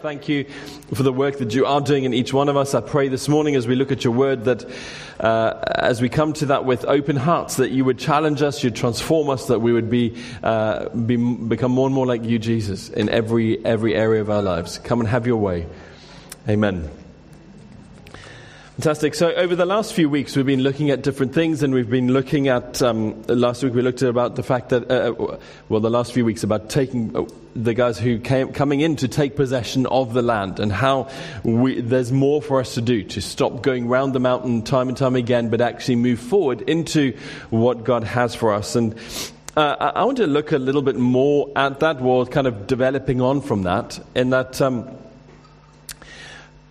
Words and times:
Thank 0.00 0.28
you 0.28 0.44
for 0.94 1.02
the 1.02 1.12
work 1.12 1.38
that 1.38 1.52
you 1.52 1.66
are 1.66 1.80
doing 1.80 2.04
in 2.04 2.14
each 2.14 2.32
one 2.32 2.48
of 2.48 2.56
us. 2.56 2.72
I 2.72 2.80
pray 2.80 3.08
this 3.08 3.28
morning 3.28 3.56
as 3.56 3.66
we 3.66 3.74
look 3.74 3.90
at 3.90 4.04
your 4.04 4.12
word 4.12 4.44
that 4.44 4.64
uh, 5.18 5.60
as 5.74 6.00
we 6.00 6.08
come 6.08 6.32
to 6.34 6.46
that 6.46 6.64
with 6.64 6.84
open 6.84 7.16
hearts, 7.16 7.56
that 7.56 7.72
you 7.72 7.84
would 7.84 7.98
challenge 7.98 8.40
us, 8.40 8.62
you'd 8.62 8.76
transform 8.76 9.28
us, 9.28 9.48
that 9.48 9.58
we 9.58 9.72
would 9.72 9.90
be, 9.90 10.16
uh, 10.44 10.88
be, 10.90 11.16
become 11.16 11.72
more 11.72 11.86
and 11.86 11.94
more 11.96 12.06
like 12.06 12.22
you, 12.22 12.38
Jesus, 12.38 12.90
in 12.90 13.08
every, 13.08 13.58
every 13.66 13.96
area 13.96 14.20
of 14.20 14.30
our 14.30 14.40
lives. 14.40 14.78
Come 14.78 15.00
and 15.00 15.08
have 15.08 15.26
your 15.26 15.38
way. 15.38 15.66
Amen. 16.48 16.88
Fantastic. 18.78 19.16
So, 19.16 19.32
over 19.32 19.56
the 19.56 19.66
last 19.66 19.92
few 19.92 20.08
weeks, 20.08 20.36
we've 20.36 20.46
been 20.46 20.62
looking 20.62 20.90
at 20.90 21.02
different 21.02 21.34
things, 21.34 21.64
and 21.64 21.74
we've 21.74 21.90
been 21.90 22.12
looking 22.12 22.46
at. 22.46 22.80
Um, 22.80 23.20
last 23.24 23.64
week, 23.64 23.74
we 23.74 23.82
looked 23.82 24.02
at 24.02 24.08
about 24.08 24.36
the 24.36 24.44
fact 24.44 24.68
that, 24.68 24.88
uh, 24.88 25.12
uh, 25.20 25.38
well, 25.68 25.80
the 25.80 25.90
last 25.90 26.12
few 26.12 26.24
weeks 26.24 26.44
about 26.44 26.70
taking 26.70 27.16
uh, 27.16 27.24
the 27.56 27.74
guys 27.74 27.98
who 27.98 28.20
came 28.20 28.52
coming 28.52 28.78
in 28.78 28.94
to 28.94 29.08
take 29.08 29.34
possession 29.34 29.84
of 29.86 30.14
the 30.14 30.22
land, 30.22 30.60
and 30.60 30.70
how 30.70 31.10
we, 31.42 31.80
there's 31.80 32.12
more 32.12 32.40
for 32.40 32.60
us 32.60 32.74
to 32.74 32.80
do 32.80 33.02
to 33.02 33.20
stop 33.20 33.62
going 33.62 33.88
round 33.88 34.12
the 34.12 34.20
mountain 34.20 34.62
time 34.62 34.86
and 34.86 34.96
time 34.96 35.16
again, 35.16 35.50
but 35.50 35.60
actually 35.60 35.96
move 35.96 36.20
forward 36.20 36.60
into 36.60 37.16
what 37.50 37.82
God 37.82 38.04
has 38.04 38.36
for 38.36 38.54
us. 38.54 38.76
And 38.76 38.94
uh, 39.56 39.90
I 39.96 40.04
want 40.04 40.18
to 40.18 40.28
look 40.28 40.52
a 40.52 40.58
little 40.58 40.82
bit 40.82 40.94
more 40.94 41.50
at 41.56 41.80
that, 41.80 42.00
or 42.00 42.26
kind 42.26 42.46
of 42.46 42.68
developing 42.68 43.20
on 43.20 43.40
from 43.40 43.64
that, 43.64 43.98
in 44.14 44.30
that. 44.30 44.62
Um, 44.62 44.88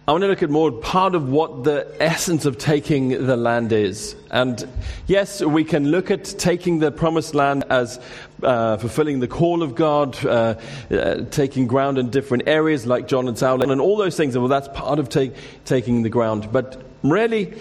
I 0.08 0.14
want 0.14 0.22
to 0.22 0.30
look 0.30 0.42
at 0.42 0.50
more 0.50 0.72
part 0.72 1.16
of 1.16 1.28
what 1.28 1.66
the 1.66 1.94
essence 2.00 2.46
of 2.46 2.58
taking 2.58 3.10
the 3.10 3.36
land 3.36 3.74
is. 3.74 4.16
And 4.32 4.66
yes, 5.06 5.42
we 5.42 5.66
can 5.66 5.92
look 5.92 6.10
at 6.10 6.24
taking 6.24 6.80
the 6.80 6.94
promised 6.94 7.36
land 7.36 7.66
as 7.70 8.00
uh, 8.42 8.78
fulfilling 8.78 9.20
the 9.20 9.28
call 9.28 9.62
of 9.62 9.76
God, 9.76 10.26
uh, 10.26 10.56
uh, 10.90 11.26
taking 11.30 11.68
ground 11.68 11.98
in 11.98 12.10
different 12.10 12.48
areas 12.48 12.86
like 12.86 13.10
John 13.10 13.28
and 13.28 13.38
Saul, 13.38 13.70
and 13.70 13.82
all 13.82 13.98
those 13.98 14.16
things. 14.16 14.38
Well, 14.38 14.48
that's 14.48 14.70
part 14.70 14.98
of 15.00 15.10
take, 15.10 15.34
taking 15.66 16.04
the 16.04 16.10
ground. 16.10 16.54
But 16.54 16.82
really, 17.04 17.54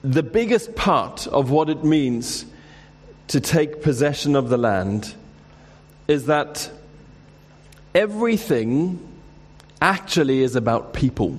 the 0.00 0.22
biggest 0.22 0.74
part 0.74 1.26
of 1.26 1.50
what 1.50 1.68
it 1.68 1.84
means 1.84 2.46
to 3.28 3.40
take 3.40 3.82
possession 3.82 4.36
of 4.36 4.48
the 4.48 4.56
land 4.56 5.14
is 6.08 6.24
that 6.26 6.70
everything 7.94 9.13
actually 9.84 10.40
is 10.40 10.56
about 10.56 10.94
people. 10.94 11.38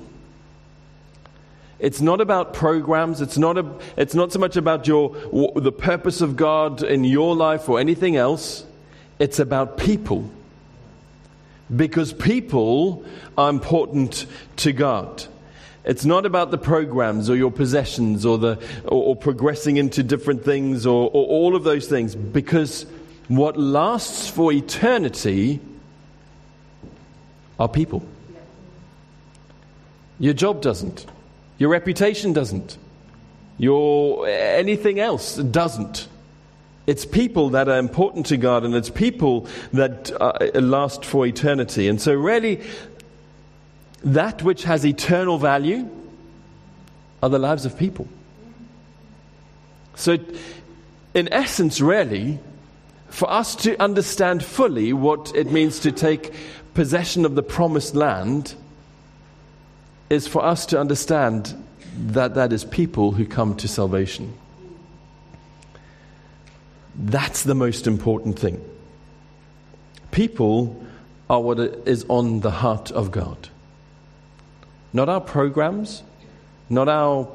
It's 1.80 2.00
not 2.00 2.22
about 2.22 2.54
programs. 2.54 3.20
It's 3.20 3.40
not, 3.40 3.58
a, 3.58 3.66
it's 3.98 4.14
not 4.14 4.32
so 4.32 4.40
much 4.40 4.56
about 4.56 4.88
your, 4.88 5.16
the 5.56 5.72
purpose 5.72 6.22
of 6.22 6.36
God 6.36 6.84
in 6.84 7.04
your 7.04 7.36
life 7.36 7.68
or 7.68 7.80
anything 7.80 8.16
else. 8.16 8.64
It's 9.18 9.40
about 9.40 9.78
people. 9.78 10.30
Because 11.76 12.14
people 12.14 13.04
are 13.36 13.50
important 13.50 14.28
to 14.58 14.72
God. 14.72 15.26
It's 15.84 16.06
not 16.06 16.28
about 16.28 16.52
the 16.52 16.60
programs 16.60 17.30
or 17.32 17.36
your 17.36 17.52
possessions 17.52 18.28
or, 18.28 18.38
the, 18.38 18.64
or, 18.86 19.10
or 19.10 19.16
progressing 19.16 19.78
into 19.78 20.04
different 20.04 20.46
things 20.46 20.86
or, 20.86 21.06
or 21.06 21.26
all 21.26 21.56
of 21.56 21.64
those 21.64 21.88
things. 21.88 22.14
Because 22.14 22.86
what 23.28 23.58
lasts 23.58 24.30
for 24.30 24.52
eternity 24.52 25.60
are 27.60 27.68
people. 27.68 28.06
Your 30.20 30.34
job 30.34 30.62
doesn't. 30.62 31.06
Your 31.58 31.70
reputation 31.70 32.34
doesn't. 32.34 32.78
Your 33.58 34.28
anything 34.28 35.00
else 35.00 35.38
doesn't. 35.38 36.08
It's 36.88 37.06
people 37.06 37.50
that 37.52 37.68
are 37.68 37.80
important 37.80 38.28
to 38.28 38.38
God, 38.38 38.64
and 38.64 38.76
it's 38.76 38.90
people 38.90 39.48
that 39.74 40.12
uh, 40.22 40.60
last 40.60 41.04
for 41.04 41.26
eternity. 41.26 41.88
And 41.88 42.00
so, 42.00 42.14
really, 42.14 42.62
that 44.04 44.44
which 44.44 44.64
has 44.64 44.86
eternal 44.86 45.38
value 45.38 45.90
are 47.24 47.30
the 47.30 47.40
lives 47.40 47.66
of 47.66 47.78
people. 47.78 48.08
So, 49.96 50.18
in 51.16 51.32
essence, 51.32 51.82
really, 51.82 52.40
for 53.10 53.32
us 53.32 53.56
to 53.56 53.82
understand 53.82 54.44
fully 54.44 54.94
what 54.94 55.34
it 55.36 55.50
means 55.50 55.80
to 55.80 55.92
take 55.92 56.34
possession 56.74 57.26
of 57.26 57.34
the 57.34 57.42
promised 57.42 57.96
land 57.96 58.54
is 60.10 60.28
for 60.28 60.44
us 60.44 60.66
to 60.68 60.80
understand 60.80 61.54
that 61.98 62.36
that 62.36 62.54
is 62.54 62.64
people 62.64 63.12
who 63.12 63.26
come 63.26 63.56
to 63.56 63.68
salvation. 63.68 64.34
That's 66.96 67.44
the 67.44 67.56
most 67.56 67.88
important 67.88 68.40
thing. 68.40 68.64
People 70.12 70.86
are 71.30 71.42
what 71.42 71.60
is 71.60 72.06
on 72.08 72.42
the 72.42 72.52
heart 72.52 72.92
of 72.92 73.12
God. 73.12 73.50
Not 74.94 75.10
our 75.10 75.20
programs, 75.20 76.04
not 76.70 76.88
our 76.88 77.28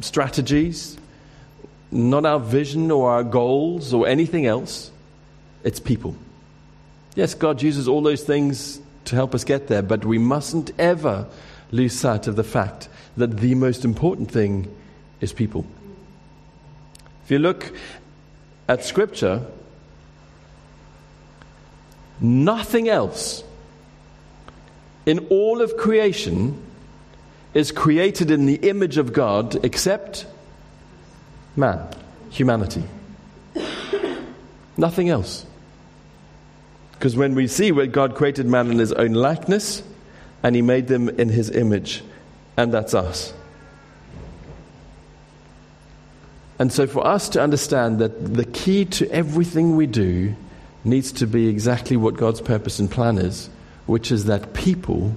strategies, 0.00 0.96
not 1.92 2.26
our 2.26 2.40
vision 2.40 2.90
or 2.90 3.10
our 3.10 3.22
goals 3.22 3.92
or 3.92 4.08
anything 4.08 4.46
else. 4.46 4.90
It's 5.62 5.78
people. 5.78 6.16
Yes, 7.14 7.34
God 7.34 7.62
uses 7.62 7.88
all 7.88 8.02
those 8.02 8.24
things 8.24 8.80
to 9.06 9.14
help 9.14 9.34
us 9.34 9.44
get 9.44 9.68
there, 9.68 9.82
but 9.82 10.04
we 10.04 10.18
mustn't 10.18 10.72
ever 10.78 11.26
lose 11.70 11.92
sight 11.92 12.26
of 12.26 12.36
the 12.36 12.44
fact 12.44 12.88
that 13.16 13.38
the 13.38 13.54
most 13.54 13.84
important 13.84 14.30
thing 14.30 14.74
is 15.20 15.32
people. 15.32 15.66
If 17.24 17.30
you 17.30 17.38
look 17.38 17.72
at 18.68 18.84
Scripture, 18.84 19.42
nothing 22.20 22.88
else 22.88 23.42
in 25.06 25.26
all 25.30 25.62
of 25.62 25.76
creation 25.76 26.62
is 27.54 27.72
created 27.72 28.30
in 28.30 28.46
the 28.46 28.56
image 28.56 28.98
of 28.98 29.12
God 29.12 29.64
except 29.64 30.26
man, 31.56 31.80
humanity. 32.30 32.84
Nothing 34.76 35.08
else. 35.08 35.46
Because 36.92 37.16
when 37.16 37.34
we 37.34 37.46
see 37.46 37.72
where 37.72 37.86
God 37.86 38.14
created 38.14 38.46
man 38.46 38.70
in 38.70 38.78
his 38.78 38.92
own 38.92 39.12
likeness, 39.12 39.82
and 40.46 40.54
he 40.54 40.62
made 40.62 40.86
them 40.86 41.08
in 41.08 41.28
his 41.28 41.50
image, 41.50 42.04
and 42.56 42.72
that's 42.72 42.94
us. 42.94 43.34
And 46.60 46.72
so, 46.72 46.86
for 46.86 47.04
us 47.04 47.28
to 47.30 47.42
understand 47.42 47.98
that 47.98 48.32
the 48.32 48.44
key 48.44 48.84
to 48.84 49.10
everything 49.10 49.74
we 49.74 49.88
do 49.88 50.36
needs 50.84 51.10
to 51.14 51.26
be 51.26 51.48
exactly 51.48 51.96
what 51.96 52.14
God's 52.14 52.40
purpose 52.40 52.78
and 52.78 52.88
plan 52.88 53.18
is, 53.18 53.50
which 53.86 54.12
is 54.12 54.26
that 54.26 54.54
people 54.54 55.12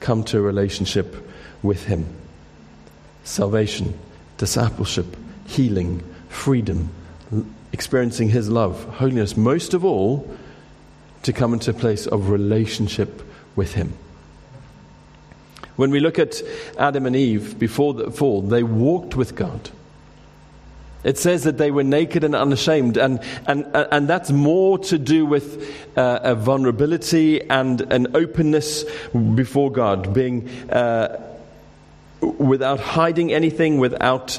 come 0.00 0.24
to 0.24 0.38
a 0.38 0.40
relationship 0.40 1.16
with 1.62 1.84
Him 1.84 2.06
salvation, 3.24 3.92
discipleship, 4.38 5.18
healing, 5.48 6.02
freedom, 6.30 6.88
experiencing 7.74 8.30
His 8.30 8.48
love, 8.48 8.82
holiness, 8.94 9.36
most 9.36 9.74
of 9.74 9.84
all, 9.84 10.34
to 11.24 11.34
come 11.34 11.52
into 11.52 11.72
a 11.72 11.74
place 11.74 12.06
of 12.06 12.30
relationship 12.30 13.22
with 13.54 13.74
Him. 13.74 13.92
When 15.76 15.90
we 15.90 16.00
look 16.00 16.18
at 16.18 16.42
Adam 16.78 17.06
and 17.06 17.16
Eve 17.16 17.58
before 17.58 17.94
the 17.94 18.10
fall, 18.10 18.42
they 18.42 18.62
walked 18.62 19.16
with 19.16 19.34
God. 19.34 19.70
It 21.04 21.18
says 21.18 21.44
that 21.44 21.58
they 21.58 21.70
were 21.70 21.82
naked 21.82 22.22
and 22.22 22.34
unashamed, 22.34 22.96
and, 22.96 23.20
and, 23.46 23.66
and 23.74 24.06
that's 24.06 24.30
more 24.30 24.78
to 24.78 24.98
do 24.98 25.26
with 25.26 25.98
uh, 25.98 26.20
a 26.22 26.34
vulnerability 26.36 27.42
and 27.50 27.80
an 27.80 28.14
openness 28.14 28.84
before 29.34 29.72
God, 29.72 30.14
being 30.14 30.48
uh, 30.70 31.20
without 32.20 32.78
hiding 32.78 33.32
anything, 33.32 33.78
without 33.78 34.38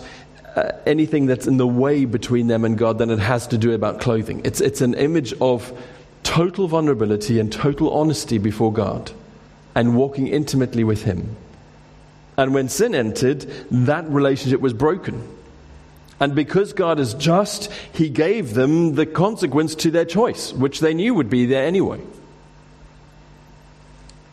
uh, 0.55 0.71
anything 0.85 1.25
that's 1.25 1.47
in 1.47 1.57
the 1.57 1.67
way 1.67 2.05
between 2.05 2.47
them 2.47 2.63
and 2.63 2.77
God, 2.77 2.97
than 2.97 3.09
it 3.09 3.19
has 3.19 3.47
to 3.47 3.57
do 3.57 3.73
about 3.73 3.99
clothing. 3.99 4.41
It's, 4.45 4.61
it's 4.61 4.79
an 4.79 4.93
image 4.93 5.33
of 5.41 5.77
total 6.21 6.69
vulnerability 6.69 7.41
and 7.41 7.51
total 7.51 7.91
honesty 7.91 8.37
before 8.37 8.71
God 8.71 9.11
and 9.75 9.95
walking 9.95 10.27
intimately 10.27 10.83
with 10.83 11.03
Him. 11.03 11.35
And 12.37 12.53
when 12.53 12.69
sin 12.69 12.95
entered, 12.95 13.41
that 13.71 14.07
relationship 14.09 14.59
was 14.59 14.73
broken. 14.73 15.27
And 16.19 16.35
because 16.35 16.73
God 16.73 16.99
is 16.99 17.13
just, 17.13 17.71
He 17.93 18.09
gave 18.09 18.53
them 18.53 18.95
the 18.95 19.05
consequence 19.05 19.75
to 19.75 19.91
their 19.91 20.05
choice, 20.05 20.53
which 20.53 20.79
they 20.79 20.93
knew 20.93 21.13
would 21.13 21.29
be 21.29 21.45
there 21.45 21.65
anyway. 21.65 21.99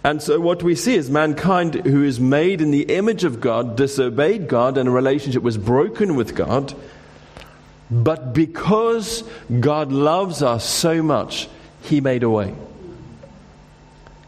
And 0.02 0.22
so, 0.22 0.40
what 0.40 0.62
we 0.62 0.74
see 0.74 0.94
is 0.94 1.10
mankind 1.10 1.74
who 1.74 2.02
is 2.02 2.18
made 2.18 2.62
in 2.62 2.70
the 2.70 2.84
image 2.84 3.24
of 3.24 3.40
God 3.40 3.76
disobeyed 3.76 4.48
God, 4.48 4.78
and 4.78 4.88
a 4.88 4.92
relationship 4.92 5.42
was 5.42 5.58
broken 5.58 6.14
with 6.14 6.34
God. 6.34 6.74
But 7.90 8.32
because 8.32 9.24
God 9.58 9.92
loves 9.92 10.42
us 10.42 10.64
so 10.64 11.02
much, 11.02 11.48
He 11.82 12.00
made 12.00 12.22
a 12.22 12.30
way. 12.30 12.54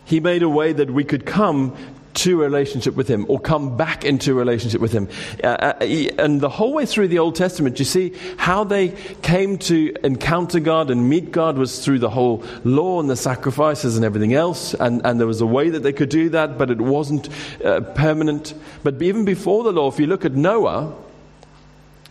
He 0.04 0.20
made 0.20 0.42
a 0.42 0.48
way 0.48 0.72
that 0.72 0.90
we 0.90 1.04
could 1.04 1.26
come 1.26 1.76
to 2.14 2.38
relationship 2.38 2.94
with 2.94 3.08
Him 3.08 3.24
or 3.28 3.40
come 3.40 3.76
back 3.76 4.04
into 4.04 4.34
relationship 4.34 4.80
with 4.80 4.92
Him. 4.92 5.08
Uh, 5.42 5.46
uh 5.46 5.72
and 6.18 6.40
the 6.40 6.48
whole 6.48 6.72
way 6.72 6.86
through 6.86 7.08
the 7.08 7.18
Old 7.18 7.34
Testament, 7.34 7.78
you 7.78 7.84
see 7.84 8.14
how 8.36 8.64
they 8.64 8.88
came 9.22 9.58
to 9.58 9.94
encounter 10.04 10.60
God 10.60 10.90
and 10.90 11.08
meet 11.08 11.32
God 11.32 11.56
was 11.56 11.84
through 11.84 12.00
the 12.00 12.10
whole 12.10 12.44
law 12.64 13.00
and 13.00 13.08
the 13.08 13.16
sacrifices 13.16 13.96
and 13.96 14.04
everything 14.04 14.34
else. 14.34 14.74
And, 14.74 15.04
and 15.04 15.18
there 15.18 15.26
was 15.26 15.40
a 15.40 15.46
way 15.46 15.70
that 15.70 15.80
they 15.80 15.92
could 15.92 16.10
do 16.10 16.28
that, 16.30 16.58
but 16.58 16.70
it 16.70 16.80
wasn't 16.80 17.28
uh, 17.64 17.80
permanent. 17.80 18.54
But 18.82 19.00
even 19.00 19.24
before 19.24 19.64
the 19.64 19.72
law, 19.72 19.88
if 19.88 19.98
you 19.98 20.06
look 20.06 20.24
at 20.24 20.32
Noah, 20.32 20.94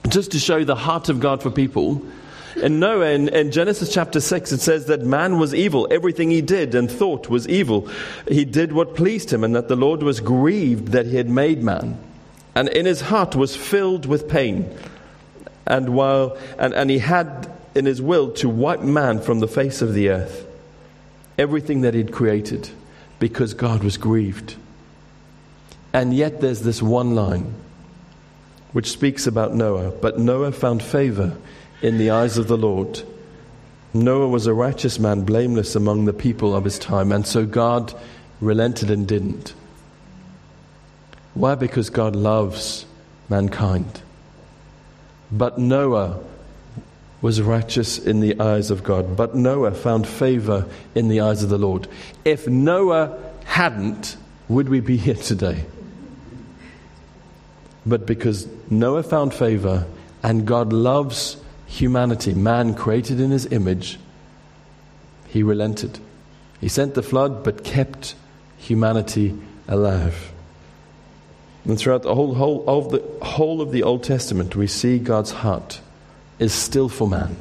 just 0.10 0.32
to 0.32 0.40
show 0.40 0.64
the 0.64 0.76
heart 0.76 1.10
of 1.10 1.20
God 1.20 1.44
for 1.44 1.52
people, 1.52 2.04
in 2.62 2.80
Noah, 2.80 3.10
in, 3.10 3.30
in, 3.30 3.52
Genesis 3.52 3.94
chapter 3.94 4.19
6, 4.19 4.52
it 4.52 4.62
says 4.62 4.86
that 4.86 5.02
man 5.02 5.40
was 5.40 5.54
evil. 5.54 5.88
Everything 5.92 6.30
he 6.30 6.42
did 6.42 6.75
and 6.75 6.90
thought 6.90 7.30
was 7.30 7.48
evil. 7.48 7.90
He 8.28 8.46
did 8.46 8.72
what 8.72 8.96
pleased 8.96 9.31
him, 9.31 9.44
and 9.44 9.56
that 9.56 9.68
the 9.68 9.75
Lord 9.75 10.04
was 10.04 10.19
grieved 10.19 10.90
that 10.90 11.06
he 11.06 11.16
had 11.18 11.30
made 11.30 11.63
man. 11.63 12.00
And 12.56 12.69
in 12.69 12.86
his 12.86 13.02
heart 13.02 13.36
was 13.36 13.56
filled 13.56 14.06
with 14.06 14.30
pain. 14.30 14.74
And, 15.66 15.90
while, 15.90 16.38
and, 16.58 16.74
and 16.74 16.90
he 16.90 17.00
had 17.00 17.52
in 17.75 17.86
his 17.86 18.02
will 18.02 18.31
to 18.34 18.50
wipe 18.50 18.81
man 18.81 19.22
from 19.22 19.40
the 19.40 19.48
face 19.48 19.81
of 19.81 19.94
the 19.94 20.10
earth. 20.10 20.46
Everything 21.38 21.81
that 21.81 21.94
he'd 21.94 22.12
created, 22.12 22.69
because 23.19 23.54
God 23.54 23.84
was 23.84 23.98
grieved. 23.98 24.56
And 25.94 26.13
yet 26.13 26.42
there's 26.42 26.62
this 26.62 26.81
one 26.81 27.16
line 27.16 27.54
which 28.72 28.92
speaks 28.92 29.28
about 29.28 29.54
Noah. 29.54 29.92
But 29.92 30.19
Noah 30.19 30.52
found 30.52 30.81
favor 30.81 31.36
in 31.81 31.98
the 31.98 32.12
eyes 32.12 32.38
of 32.38 32.48
the 32.48 32.57
Lord. 32.57 33.01
Noah 33.94 34.28
was 34.28 34.48
a 34.48 34.54
righteous 34.54 35.00
man, 35.00 35.24
blameless 35.24 35.75
among 35.75 36.06
the 36.06 36.13
people 36.13 36.56
of 36.56 36.63
his 36.63 36.80
time, 36.80 37.12
and 37.12 37.25
so 37.25 37.45
God 37.45 37.94
relented 38.39 38.89
and 38.89 39.07
didn't. 39.07 39.54
Why? 41.33 41.56
Because 41.56 41.89
God 41.89 42.16
loves 42.16 42.86
mankind. 43.30 44.01
But 45.31 45.57
Noah 45.57 46.19
was 47.22 47.42
righteous 47.42 47.98
in 47.98 48.19
the 48.19 48.39
eyes 48.39 48.72
of 48.72 48.84
God. 48.84 49.16
But 49.16 49.36
Noah 49.36 49.74
found 49.74 50.07
favor 50.07 50.68
in 50.95 51.07
the 51.07 51.22
eyes 51.22 51.44
of 51.44 51.50
the 51.50 51.57
Lord. 51.57 51.88
If 52.25 52.48
Noah 52.48 53.18
hadn't, 53.45 54.18
would 54.50 54.69
we 54.69 54.80
be 54.80 54.98
here 54.98 55.16
today? 55.16 55.66
But 57.86 58.06
because 58.06 58.48
Noah 58.69 59.04
found 59.04 59.34
favor 59.34 59.86
and 60.24 60.45
God 60.45 60.74
loves 60.74 61.38
humanity, 61.72 62.34
man 62.34 62.74
created 62.74 63.20
in 63.20 63.32
his 63.32 63.46
image, 63.46 63.98
he 65.30 65.42
relented. 65.42 66.00
He 66.60 66.68
sent 66.68 66.94
the 66.94 67.02
flood, 67.02 67.44
but 67.44 67.64
kept 67.64 68.16
humanity 68.58 69.34
alive. 69.68 70.32
And 71.64 71.78
throughout 71.78 72.04
the 72.04 72.14
whole, 72.14 72.34
whole, 72.34 72.64
of 72.68 72.92
the 72.92 73.26
whole 73.26 73.62
of 73.62 73.72
the 73.72 73.84
Old 73.84 74.04
Testament, 74.04 74.56
we 74.56 74.68
see 74.68 75.00
God's 75.00 75.32
heart 75.32 75.80
is 76.40 76.54
still 76.54 76.90
for 76.90 77.08
man. 77.08 77.38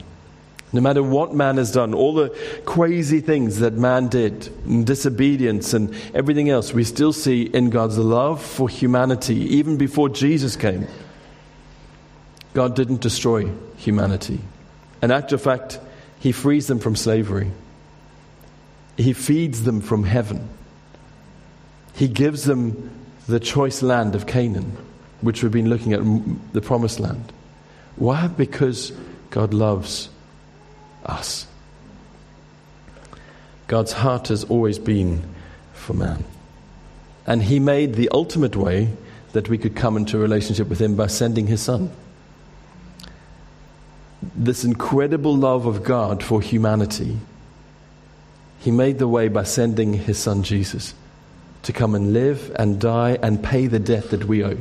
No 0.72 0.80
matter 0.80 1.02
what 1.02 1.34
man 1.34 1.56
has 1.56 1.72
done, 1.72 1.92
all 1.92 2.14
the 2.14 2.28
crazy 2.64 3.20
things 3.20 3.58
that 3.58 3.72
man 3.72 4.06
did, 4.06 4.48
and 4.64 4.86
disobedience 4.86 5.74
and 5.74 5.92
everything 6.14 6.48
else, 6.48 6.72
we 6.72 6.84
still 6.84 7.12
see 7.12 7.42
in 7.42 7.70
God's 7.70 7.98
love 7.98 8.40
for 8.40 8.68
humanity, 8.68 9.34
even 9.56 9.76
before 9.76 10.08
Jesus 10.08 10.54
came. 10.54 10.86
God 12.54 12.76
didn't 12.76 13.00
destroy 13.00 13.50
humanity. 13.80 14.40
In 15.02 15.10
actual 15.10 15.38
fact, 15.38 15.80
He 16.20 16.32
frees 16.32 16.66
them 16.66 16.78
from 16.78 16.96
slavery, 16.96 17.50
He 18.96 19.12
feeds 19.12 19.64
them 19.64 19.80
from 19.80 20.04
heaven, 20.04 20.48
He 21.94 22.06
gives 22.08 22.44
them 22.44 22.90
the 23.26 23.40
choice 23.40 23.82
land 23.82 24.14
of 24.14 24.26
Canaan, 24.26 24.76
which 25.20 25.42
we've 25.42 25.52
been 25.52 25.70
looking 25.70 25.92
at, 25.92 26.00
the 26.52 26.60
promised 26.60 27.00
land. 27.00 27.32
Why? 27.96 28.26
Because 28.26 28.92
God 29.30 29.54
loves 29.54 30.08
us. 31.04 31.46
God's 33.66 33.92
heart 33.92 34.28
has 34.28 34.44
always 34.44 34.78
been 34.78 35.22
for 35.72 35.94
man. 35.94 36.24
And 37.26 37.42
He 37.42 37.60
made 37.60 37.94
the 37.94 38.08
ultimate 38.10 38.56
way 38.56 38.90
that 39.32 39.48
we 39.48 39.58
could 39.58 39.76
come 39.76 39.96
into 39.96 40.16
a 40.16 40.20
relationship 40.20 40.68
with 40.68 40.80
Him 40.80 40.96
by 40.96 41.06
sending 41.06 41.46
His 41.46 41.62
Son 41.62 41.90
this 44.22 44.64
incredible 44.64 45.36
love 45.36 45.66
of 45.66 45.82
God 45.82 46.22
for 46.22 46.40
humanity, 46.40 47.18
He 48.58 48.70
made 48.70 48.98
the 48.98 49.08
way 49.08 49.28
by 49.28 49.44
sending 49.44 49.94
His 49.94 50.18
Son 50.18 50.42
Jesus 50.42 50.94
to 51.62 51.72
come 51.72 51.94
and 51.94 52.12
live 52.12 52.54
and 52.56 52.80
die 52.80 53.18
and 53.22 53.42
pay 53.42 53.66
the 53.66 53.78
debt 53.78 54.10
that 54.10 54.24
we 54.24 54.44
owe. 54.44 54.58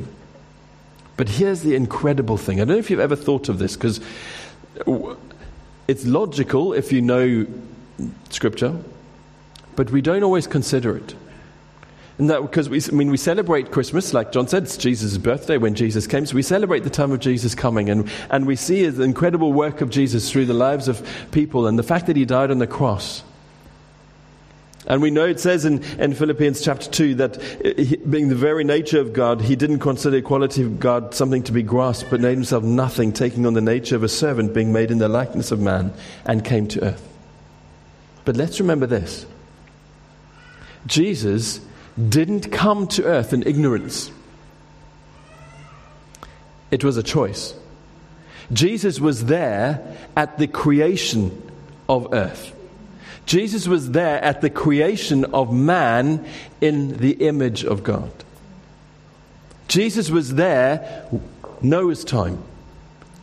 But 1.16 1.28
here's 1.28 1.60
the 1.62 1.74
incredible 1.74 2.36
thing. 2.36 2.60
I 2.60 2.64
don't 2.64 2.74
know 2.74 2.78
if 2.78 2.90
you've 2.90 3.00
ever 3.00 3.16
thought 3.16 3.48
of 3.48 3.58
this 3.58 3.76
because 3.76 4.00
it's 5.86 6.06
logical 6.06 6.72
if 6.72 6.92
you 6.92 7.02
know 7.02 7.46
Scripture, 8.30 8.76
but 9.76 9.90
we 9.90 10.00
don't 10.00 10.22
always 10.22 10.46
consider 10.46 10.96
it. 10.96 11.14
That 12.28 12.42
because 12.42 12.68
we, 12.68 12.80
I 12.80 12.94
mean, 12.94 13.10
we 13.10 13.16
celebrate 13.16 13.70
Christmas, 13.70 14.12
like 14.12 14.32
John 14.32 14.48
said, 14.48 14.64
it's 14.64 14.76
Jesus' 14.76 15.16
birthday 15.16 15.56
when 15.56 15.74
Jesus 15.74 16.06
came. 16.06 16.26
So 16.26 16.34
we 16.34 16.42
celebrate 16.42 16.84
the 16.84 16.90
time 16.90 17.12
of 17.12 17.20
Jesus 17.20 17.54
coming. 17.54 17.88
And, 17.88 18.10
and 18.30 18.46
we 18.46 18.56
see 18.56 18.86
the 18.88 19.02
incredible 19.02 19.52
work 19.52 19.80
of 19.80 19.90
Jesus 19.90 20.30
through 20.30 20.46
the 20.46 20.54
lives 20.54 20.88
of 20.88 21.06
people 21.30 21.66
and 21.66 21.78
the 21.78 21.82
fact 21.82 22.06
that 22.06 22.16
he 22.16 22.24
died 22.24 22.50
on 22.50 22.58
the 22.58 22.66
cross. 22.66 23.22
And 24.86 25.02
we 25.02 25.10
know 25.10 25.26
it 25.26 25.38
says 25.38 25.64
in, 25.64 25.82
in 26.00 26.14
Philippians 26.14 26.62
chapter 26.62 26.90
2 26.90 27.14
that 27.16 27.38
eh, 27.64 27.82
he, 27.82 27.96
being 27.96 28.28
the 28.28 28.34
very 28.34 28.64
nature 28.64 29.00
of 29.00 29.12
God, 29.12 29.40
he 29.40 29.54
didn't 29.54 29.78
consider 29.78 30.16
equality 30.16 30.62
of 30.62 30.80
God 30.80 31.14
something 31.14 31.42
to 31.44 31.52
be 31.52 31.62
grasped, 31.62 32.10
but 32.10 32.20
made 32.20 32.34
himself 32.34 32.64
nothing, 32.64 33.12
taking 33.12 33.46
on 33.46 33.54
the 33.54 33.60
nature 33.60 33.94
of 33.94 34.02
a 34.02 34.08
servant, 34.08 34.54
being 34.54 34.72
made 34.72 34.90
in 34.90 34.98
the 34.98 35.08
likeness 35.08 35.52
of 35.52 35.60
man, 35.60 35.92
and 36.24 36.44
came 36.44 36.66
to 36.68 36.82
earth. 36.82 37.06
But 38.24 38.36
let's 38.36 38.58
remember 38.58 38.86
this 38.86 39.26
Jesus 40.86 41.60
didn't 41.96 42.50
come 42.52 42.86
to 42.88 43.04
earth 43.04 43.32
in 43.32 43.42
ignorance, 43.46 44.10
it 46.70 46.84
was 46.84 46.96
a 46.96 47.02
choice. 47.02 47.54
Jesus 48.52 49.00
was 49.00 49.26
there 49.26 49.96
at 50.16 50.38
the 50.38 50.46
creation 50.46 51.50
of 51.88 52.12
earth. 52.12 52.54
Jesus 53.26 53.68
was 53.68 53.92
there 53.92 54.22
at 54.22 54.40
the 54.40 54.50
creation 54.50 55.24
of 55.26 55.52
man 55.52 56.26
in 56.60 56.96
the 56.96 57.12
image 57.12 57.64
of 57.64 57.84
God. 57.84 58.10
Jesus 59.68 60.10
was 60.10 60.34
there 60.34 61.08
Noah's 61.62 62.04
time 62.04 62.42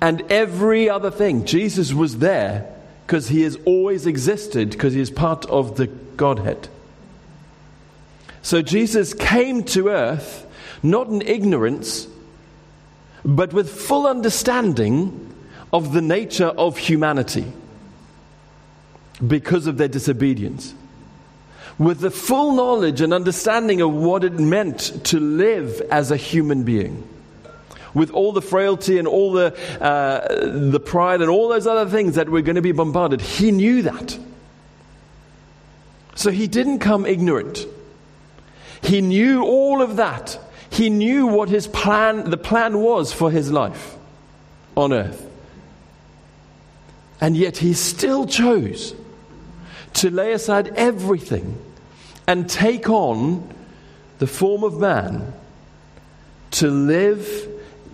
and 0.02 0.24
every 0.32 0.90
other 0.90 1.12
thing. 1.12 1.46
Jesus 1.46 1.94
was 1.94 2.20
there 2.20 2.74
because 3.06 3.28
he 3.28 3.42
has 3.42 3.58
always 3.66 4.06
existed 4.06 4.70
because 4.70 4.94
he 4.94 5.02
is 5.02 5.12
part 5.12 5.46
of 5.48 5.76
the 5.78 5.88
Godhead. 5.88 6.70
So 8.48 8.62
Jesus 8.62 9.14
came 9.14 9.66
to 9.76 9.90
earth 9.90 10.48
not 10.82 11.10
in 11.10 11.22
ignorance, 11.22 12.08
but 13.26 13.52
with 13.52 13.70
full 13.70 14.08
understanding 14.08 15.36
of 15.74 15.92
the 15.92 16.02
nature 16.02 16.46
of 16.46 16.78
humanity 16.78 17.52
because 19.28 19.68
of 19.68 19.78
their 19.78 19.90
disobedience. 19.90 20.74
With 21.78 22.00
the 22.00 22.10
full 22.10 22.56
knowledge 22.56 23.02
and 23.02 23.14
understanding 23.14 23.82
of 23.82 23.92
what 23.92 24.24
it 24.24 24.40
meant 24.40 25.04
to 25.08 25.20
live 25.20 25.82
as 25.92 26.10
a 26.10 26.16
human 26.16 26.64
being. 26.64 27.06
With 27.94 28.12
all 28.12 28.32
the 28.32 28.42
frailty 28.42 28.98
and 28.98 29.10
all 29.10 29.34
the, 29.34 29.54
uh, 29.82 30.70
the 30.70 30.80
pride 30.80 31.20
and 31.20 31.30
all 31.30 31.50
those 31.50 31.68
other 31.68 31.92
things 31.92 32.16
that 32.16 32.30
were 32.30 32.42
going 32.42 32.56
to 32.56 32.62
be 32.62 32.72
bombarded. 32.72 33.20
He 33.20 33.52
knew 33.52 33.82
that. 33.82 34.18
So 36.16 36.32
he 36.32 36.48
didn't 36.48 36.80
come 36.80 37.06
ignorant. 37.06 37.68
He 38.82 39.02
knew 39.02 39.44
all 39.44 39.82
of 39.82 39.98
that. 39.98 40.40
He 40.70 40.90
knew 40.90 41.28
what 41.28 41.50
his 41.50 41.68
plan, 41.68 42.30
the 42.30 42.38
plan 42.38 42.80
was 42.80 43.12
for 43.14 43.32
his 43.32 43.52
life 43.52 43.96
on 44.76 44.94
earth. 44.94 45.24
And 47.20 47.36
yet 47.36 47.58
he 47.58 47.74
still 47.74 48.28
chose 48.28 48.94
to 49.94 50.12
lay 50.12 50.34
aside 50.34 50.68
everything 50.76 51.60
and 52.28 52.50
take 52.50 52.90
on 52.90 53.52
the 54.20 54.28
form 54.28 54.64
of 54.64 54.80
man 54.80 55.34
to 56.52 56.70
live 56.70 57.48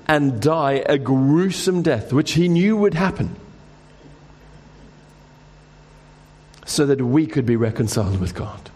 and 0.08 0.42
die 0.42 0.84
a 0.86 0.98
gruesome 0.98 1.82
death, 1.82 2.12
which 2.12 2.34
he 2.34 2.50
knew 2.50 2.76
would 2.76 2.94
happen, 2.94 3.36
so 6.66 6.86
that 6.86 7.02
we 7.02 7.26
could 7.26 7.46
be 7.46 7.56
reconciled 7.56 8.20
with 8.20 8.36
God. 8.36 8.70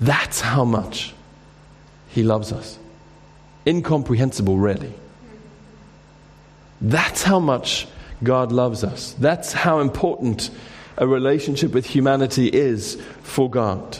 That's 0.00 0.40
how 0.40 0.64
much 0.64 1.14
He 2.08 2.22
loves 2.22 2.52
us. 2.52 2.78
Incomprehensible, 3.66 4.58
really. 4.58 4.92
That's 6.80 7.22
how 7.22 7.40
much 7.40 7.86
God 8.22 8.52
loves 8.52 8.84
us. 8.84 9.14
That's 9.18 9.52
how 9.52 9.80
important 9.80 10.50
a 10.96 11.06
relationship 11.06 11.72
with 11.72 11.86
humanity 11.86 12.48
is 12.48 13.00
for 13.22 13.48
God. 13.50 13.98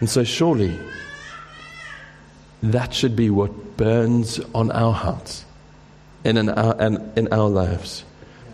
And 0.00 0.08
so, 0.08 0.24
surely, 0.24 0.78
that 2.62 2.92
should 2.94 3.16
be 3.16 3.30
what 3.30 3.76
burns 3.76 4.40
on 4.54 4.70
our 4.70 4.92
hearts 4.92 5.44
and 6.24 6.38
in 6.38 6.48
our, 6.48 6.76
and 6.78 7.18
in 7.18 7.32
our 7.32 7.48
lives. 7.48 8.04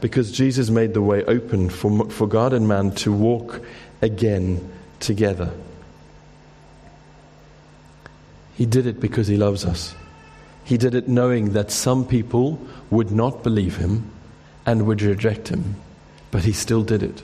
Because 0.01 0.33
Jesus 0.33 0.71
made 0.71 0.95
the 0.95 1.03
way 1.03 1.25
open 1.25 1.69
for, 1.69 2.09
for 2.11 2.27
God 2.27 2.53
and 2.53 2.67
man 2.67 2.93
to 2.97 3.13
walk 3.13 3.61
again 4.01 4.69
together. 5.03 5.53
He 8.55 8.65
did 8.65 8.87
it 8.87 9.01
because 9.01 9.27
He 9.27 9.37
loves 9.37 9.65
us. 9.65 9.95
He 10.65 10.79
did 10.79 10.95
it 10.95 11.09
knowing 11.09 11.53
that 11.53 11.71
some 11.71 12.07
people 12.07 12.59
would 12.91 13.11
not 13.11 13.43
believe 13.43 13.77
Him 13.77 14.11
and 14.65 14.87
would 14.87 15.03
reject 15.03 15.49
Him, 15.49 15.77
but 16.31 16.45
He 16.45 16.53
still 16.53 16.83
did 16.83 17.03
it. 17.03 17.23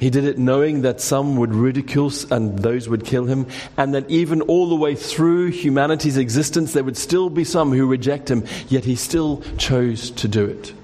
He 0.00 0.10
did 0.10 0.24
it 0.24 0.38
knowing 0.38 0.82
that 0.82 1.00
some 1.00 1.36
would 1.36 1.54
ridicule 1.54 2.12
and 2.30 2.58
those 2.58 2.88
would 2.88 3.04
kill 3.04 3.26
him, 3.26 3.46
and 3.76 3.94
that 3.94 4.10
even 4.10 4.42
all 4.42 4.68
the 4.68 4.74
way 4.74 4.96
through 4.96 5.50
humanity's 5.50 6.16
existence, 6.16 6.72
there 6.72 6.84
would 6.84 6.96
still 6.96 7.30
be 7.30 7.44
some 7.44 7.70
who 7.72 7.86
reject 7.86 8.30
him, 8.30 8.44
yet 8.68 8.84
he 8.84 8.96
still 8.96 9.42
chose 9.56 10.10
to 10.10 10.28
do 10.28 10.44
it. 10.44 10.74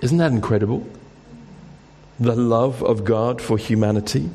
Isn't 0.00 0.18
that 0.18 0.32
incredible? 0.32 0.86
The 2.20 2.36
love 2.36 2.82
of 2.82 3.04
God 3.04 3.40
for 3.40 3.56
humanity, 3.56 4.30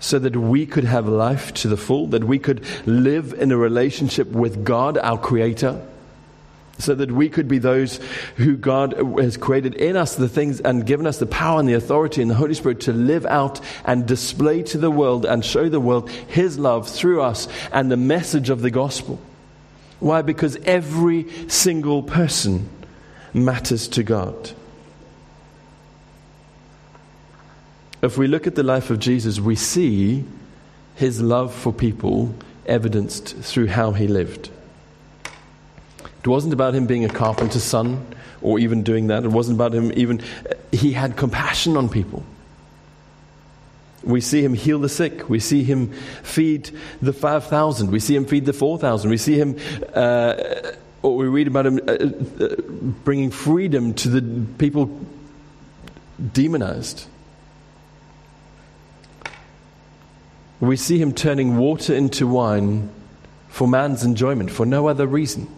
so 0.00 0.18
that 0.18 0.36
we 0.36 0.66
could 0.66 0.84
have 0.84 1.08
life 1.08 1.54
to 1.54 1.68
the 1.68 1.76
full, 1.76 2.08
that 2.08 2.24
we 2.24 2.38
could 2.38 2.64
live 2.86 3.32
in 3.32 3.52
a 3.52 3.56
relationship 3.56 4.28
with 4.28 4.64
God, 4.64 4.98
our 4.98 5.18
Creator 5.18 5.80
so 6.78 6.94
that 6.94 7.10
we 7.10 7.28
could 7.28 7.48
be 7.48 7.58
those 7.58 8.00
who 8.36 8.56
God 8.56 8.94
has 9.18 9.36
created 9.36 9.74
in 9.74 9.96
us 9.96 10.14
the 10.14 10.28
things 10.28 10.60
and 10.60 10.86
given 10.86 11.06
us 11.06 11.18
the 11.18 11.26
power 11.26 11.58
and 11.58 11.68
the 11.68 11.74
authority 11.74 12.20
and 12.20 12.30
the 12.30 12.34
Holy 12.34 12.54
Spirit 12.54 12.80
to 12.82 12.92
live 12.92 13.24
out 13.26 13.60
and 13.84 14.06
display 14.06 14.62
to 14.64 14.78
the 14.78 14.90
world 14.90 15.24
and 15.24 15.44
show 15.44 15.68
the 15.68 15.80
world 15.80 16.10
His 16.10 16.58
love 16.58 16.88
through 16.88 17.22
us 17.22 17.48
and 17.72 17.90
the 17.90 17.96
message 17.96 18.50
of 18.50 18.60
the 18.60 18.70
gospel. 18.70 19.18
Why? 20.00 20.22
Because 20.22 20.56
every 20.64 21.48
single 21.48 22.02
person 22.02 22.68
matters 23.32 23.88
to 23.88 24.02
God. 24.02 24.52
If 28.02 28.18
we 28.18 28.26
look 28.26 28.46
at 28.46 28.54
the 28.54 28.62
life 28.62 28.90
of 28.90 28.98
Jesus, 28.98 29.40
we 29.40 29.56
see 29.56 30.24
his 30.94 31.20
love 31.20 31.54
for 31.54 31.72
people 31.72 32.34
evidenced 32.66 33.36
through 33.36 33.68
how 33.68 33.92
he 33.92 34.06
lived. 34.06 34.50
It 36.18 36.26
wasn't 36.26 36.52
about 36.52 36.74
him 36.74 36.86
being 36.86 37.04
a 37.04 37.08
carpenter's 37.08 37.62
son 37.62 38.04
or 38.42 38.58
even 38.58 38.82
doing 38.82 39.06
that. 39.08 39.24
It 39.24 39.30
wasn't 39.30 39.56
about 39.56 39.72
him 39.72 39.92
even, 39.94 40.22
he 40.72 40.92
had 40.92 41.16
compassion 41.16 41.76
on 41.76 41.88
people. 41.88 42.24
We 44.02 44.20
see 44.20 44.42
him 44.42 44.54
heal 44.54 44.78
the 44.78 44.88
sick. 44.88 45.28
We 45.28 45.40
see 45.40 45.64
him 45.64 45.92
feed 46.22 46.70
the 47.02 47.12
5,000. 47.12 47.90
We 47.90 48.00
see 48.00 48.14
him 48.14 48.24
feed 48.24 48.46
the 48.46 48.52
4,000. 48.52 49.10
We 49.10 49.16
see 49.16 49.34
him, 49.34 49.56
uh, 49.94 50.34
or 51.02 51.16
we 51.16 51.26
read 51.26 51.48
about 51.48 51.66
him 51.66 51.80
uh, 51.86 52.44
uh, 52.44 52.56
bringing 53.04 53.30
freedom 53.30 53.94
to 53.94 54.08
the 54.08 54.46
people 54.58 54.90
demonized. 56.32 57.06
We 60.60 60.76
see 60.76 60.98
him 60.98 61.12
turning 61.12 61.58
water 61.58 61.94
into 61.94 62.26
wine 62.26 62.90
for 63.48 63.68
man's 63.68 64.04
enjoyment, 64.04 64.50
for 64.50 64.66
no 64.66 64.88
other 64.88 65.06
reason. 65.06 65.48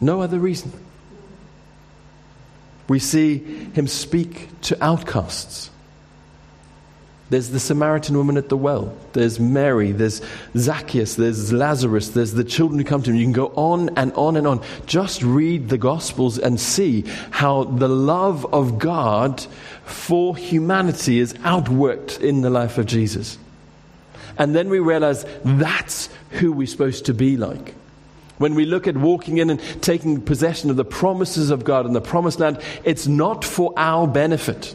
No 0.00 0.20
other 0.20 0.38
reason. 0.38 0.72
We 2.88 2.98
see 2.98 3.38
him 3.38 3.86
speak 3.86 4.48
to 4.62 4.84
outcasts. 4.84 5.70
There's 7.28 7.50
the 7.50 7.58
Samaritan 7.58 8.16
woman 8.16 8.36
at 8.36 8.48
the 8.48 8.56
well. 8.56 8.96
There's 9.12 9.40
Mary. 9.40 9.90
There's 9.90 10.22
Zacchaeus. 10.56 11.16
There's 11.16 11.52
Lazarus. 11.52 12.10
There's 12.10 12.34
the 12.34 12.44
children 12.44 12.78
who 12.78 12.84
come 12.84 13.02
to 13.02 13.10
him. 13.10 13.16
You 13.16 13.24
can 13.24 13.32
go 13.32 13.48
on 13.56 13.88
and 13.96 14.12
on 14.12 14.36
and 14.36 14.46
on. 14.46 14.62
Just 14.86 15.24
read 15.24 15.68
the 15.68 15.78
Gospels 15.78 16.38
and 16.38 16.60
see 16.60 17.04
how 17.32 17.64
the 17.64 17.88
love 17.88 18.46
of 18.54 18.78
God 18.78 19.44
for 19.86 20.36
humanity 20.36 21.20
is 21.20 21.32
outworked 21.34 22.20
in 22.20 22.42
the 22.42 22.50
life 22.50 22.76
of 22.76 22.86
Jesus. 22.86 23.38
And 24.36 24.54
then 24.54 24.68
we 24.68 24.80
realize 24.80 25.24
that's 25.44 26.08
who 26.30 26.52
we're 26.52 26.66
supposed 26.66 27.06
to 27.06 27.14
be 27.14 27.36
like. 27.36 27.74
When 28.38 28.54
we 28.54 28.66
look 28.66 28.86
at 28.86 28.96
walking 28.96 29.38
in 29.38 29.48
and 29.48 29.60
taking 29.82 30.20
possession 30.20 30.68
of 30.68 30.76
the 30.76 30.84
promises 30.84 31.50
of 31.50 31.64
God 31.64 31.86
and 31.86 31.94
the 31.94 32.02
promised 32.02 32.40
land, 32.40 32.60
it's 32.84 33.06
not 33.06 33.44
for 33.44 33.72
our 33.76 34.06
benefit. 34.06 34.74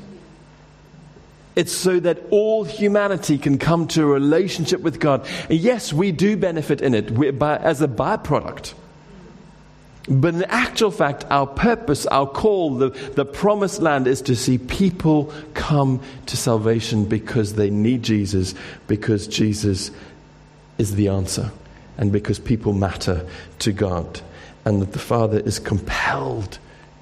It's 1.56 1.74
so 1.74 2.00
that 2.00 2.24
all 2.32 2.64
humanity 2.64 3.38
can 3.38 3.58
come 3.58 3.88
to 3.90 4.04
a 4.04 4.06
relationship 4.06 4.80
with 4.80 5.00
God. 5.00 5.28
And 5.50 5.60
yes, 5.60 5.92
we 5.92 6.12
do 6.12 6.38
benefit 6.38 6.82
in 6.82 6.96
it 6.96 7.38
by, 7.38 7.58
as 7.58 7.82
a 7.82 7.88
byproduct. 7.88 8.74
But 10.10 10.34
in 10.34 10.44
actual 10.46 10.90
fact, 10.90 11.26
our 11.30 11.46
purpose, 11.46 12.06
our 12.08 12.26
call, 12.26 12.76
the, 12.76 12.90
the 12.90 13.26
promised 13.26 13.82
land 13.82 14.08
is 14.08 14.22
to 14.24 14.36
see 14.36 14.58
people 14.58 15.32
come 15.54 16.02
to 16.26 16.38
salvation 16.38 17.06
because 17.06 17.54
they 17.54 17.70
need 17.70 18.02
Jesus, 18.02 18.56
because 18.88 19.28
Jesus 19.28 19.92
is 20.78 20.96
the 20.96 21.10
answer 21.10 21.52
and 21.98 22.12
because 22.12 22.40
people 22.40 22.74
matter 22.74 23.28
to 23.60 23.72
God, 23.72 24.22
and 24.66 24.82
that 24.82 24.94
the 24.94 25.00
Father 25.00 25.40
is 25.40 25.60
compelled 25.60 26.58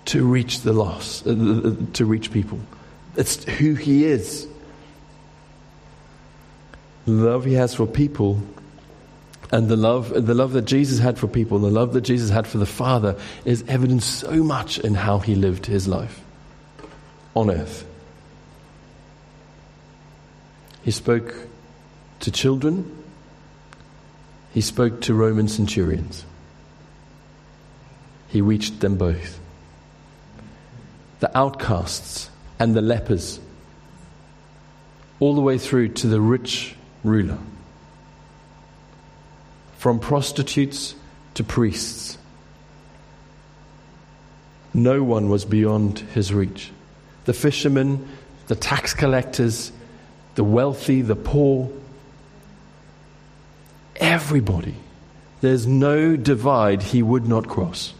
to 0.05 0.25
reach 0.25 0.61
the 0.61 0.73
lost, 0.73 1.25
uh, 1.25 1.75
to 1.93 2.05
reach 2.05 2.31
people. 2.31 2.59
It's 3.15 3.43
who 3.45 3.75
He 3.75 4.05
is. 4.05 4.47
The 7.05 7.11
love 7.11 7.45
He 7.45 7.53
has 7.53 7.73
for 7.73 7.87
people, 7.87 8.41
and 9.51 9.67
the 9.67 9.75
love, 9.75 10.09
the 10.25 10.33
love 10.33 10.53
that 10.53 10.65
Jesus 10.65 10.99
had 10.99 11.17
for 11.17 11.27
people, 11.27 11.59
the 11.59 11.69
love 11.69 11.93
that 11.93 12.01
Jesus 12.01 12.29
had 12.29 12.45
for 12.45 12.57
the 12.57 12.65
Father, 12.65 13.15
is 13.45 13.63
evident 13.67 14.03
so 14.03 14.43
much 14.43 14.77
in 14.79 14.93
how 14.93 15.19
He 15.19 15.35
lived 15.35 15.65
His 15.65 15.87
life 15.87 16.21
on 17.35 17.49
earth. 17.49 17.85
He 20.83 20.91
spoke 20.91 21.33
to 22.21 22.31
children 22.31 22.99
he 24.53 24.61
spoke 24.61 25.01
to 25.01 25.13
Roman 25.13 25.47
centurions. 25.47 26.25
He 28.29 28.41
reached 28.41 28.79
them 28.79 28.97
both. 28.97 29.39
The 31.19 31.35
outcasts 31.37 32.29
and 32.57 32.75
the 32.75 32.81
lepers, 32.81 33.39
all 35.19 35.35
the 35.35 35.41
way 35.41 35.57
through 35.57 35.89
to 35.89 36.07
the 36.07 36.21
rich 36.21 36.75
ruler. 37.03 37.37
From 39.79 39.99
prostitutes 40.01 40.93
to 41.35 41.43
priests. 41.45 42.17
No 44.73 45.03
one 45.03 45.29
was 45.29 45.45
beyond 45.45 45.99
his 45.99 46.33
reach. 46.33 46.69
The 47.23 47.31
fishermen, 47.31 48.05
the 48.47 48.57
tax 48.57 48.93
collectors, 48.93 49.71
the 50.35 50.43
wealthy, 50.43 51.01
the 51.01 51.15
poor, 51.15 51.69
everybody. 53.95 54.75
There's 55.39 55.65
no 55.65 56.17
divide 56.17 56.83
he 56.83 57.01
would 57.01 57.25
not 57.25 57.47
cross. 57.47 57.93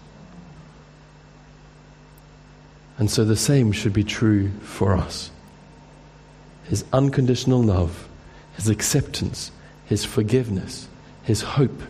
And 2.98 3.10
so 3.10 3.24
the 3.24 3.38
same 3.38 3.72
should 3.72 3.94
be 3.94 4.04
true 4.04 4.52
for 4.60 4.98
us. 4.98 5.32
His 6.66 6.84
unconditional 6.92 7.64
love, 7.64 8.10
his 8.58 8.68
acceptance, 8.68 9.54
his 9.86 10.04
forgiveness, 10.04 10.89
his 11.30 11.44
hope 11.44 11.84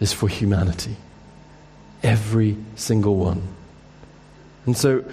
is 0.00 0.10
for 0.10 0.26
humanity. 0.26 0.96
Every 2.02 2.56
single 2.74 3.16
one. 3.16 3.42
And 4.64 4.74
so 4.74 5.04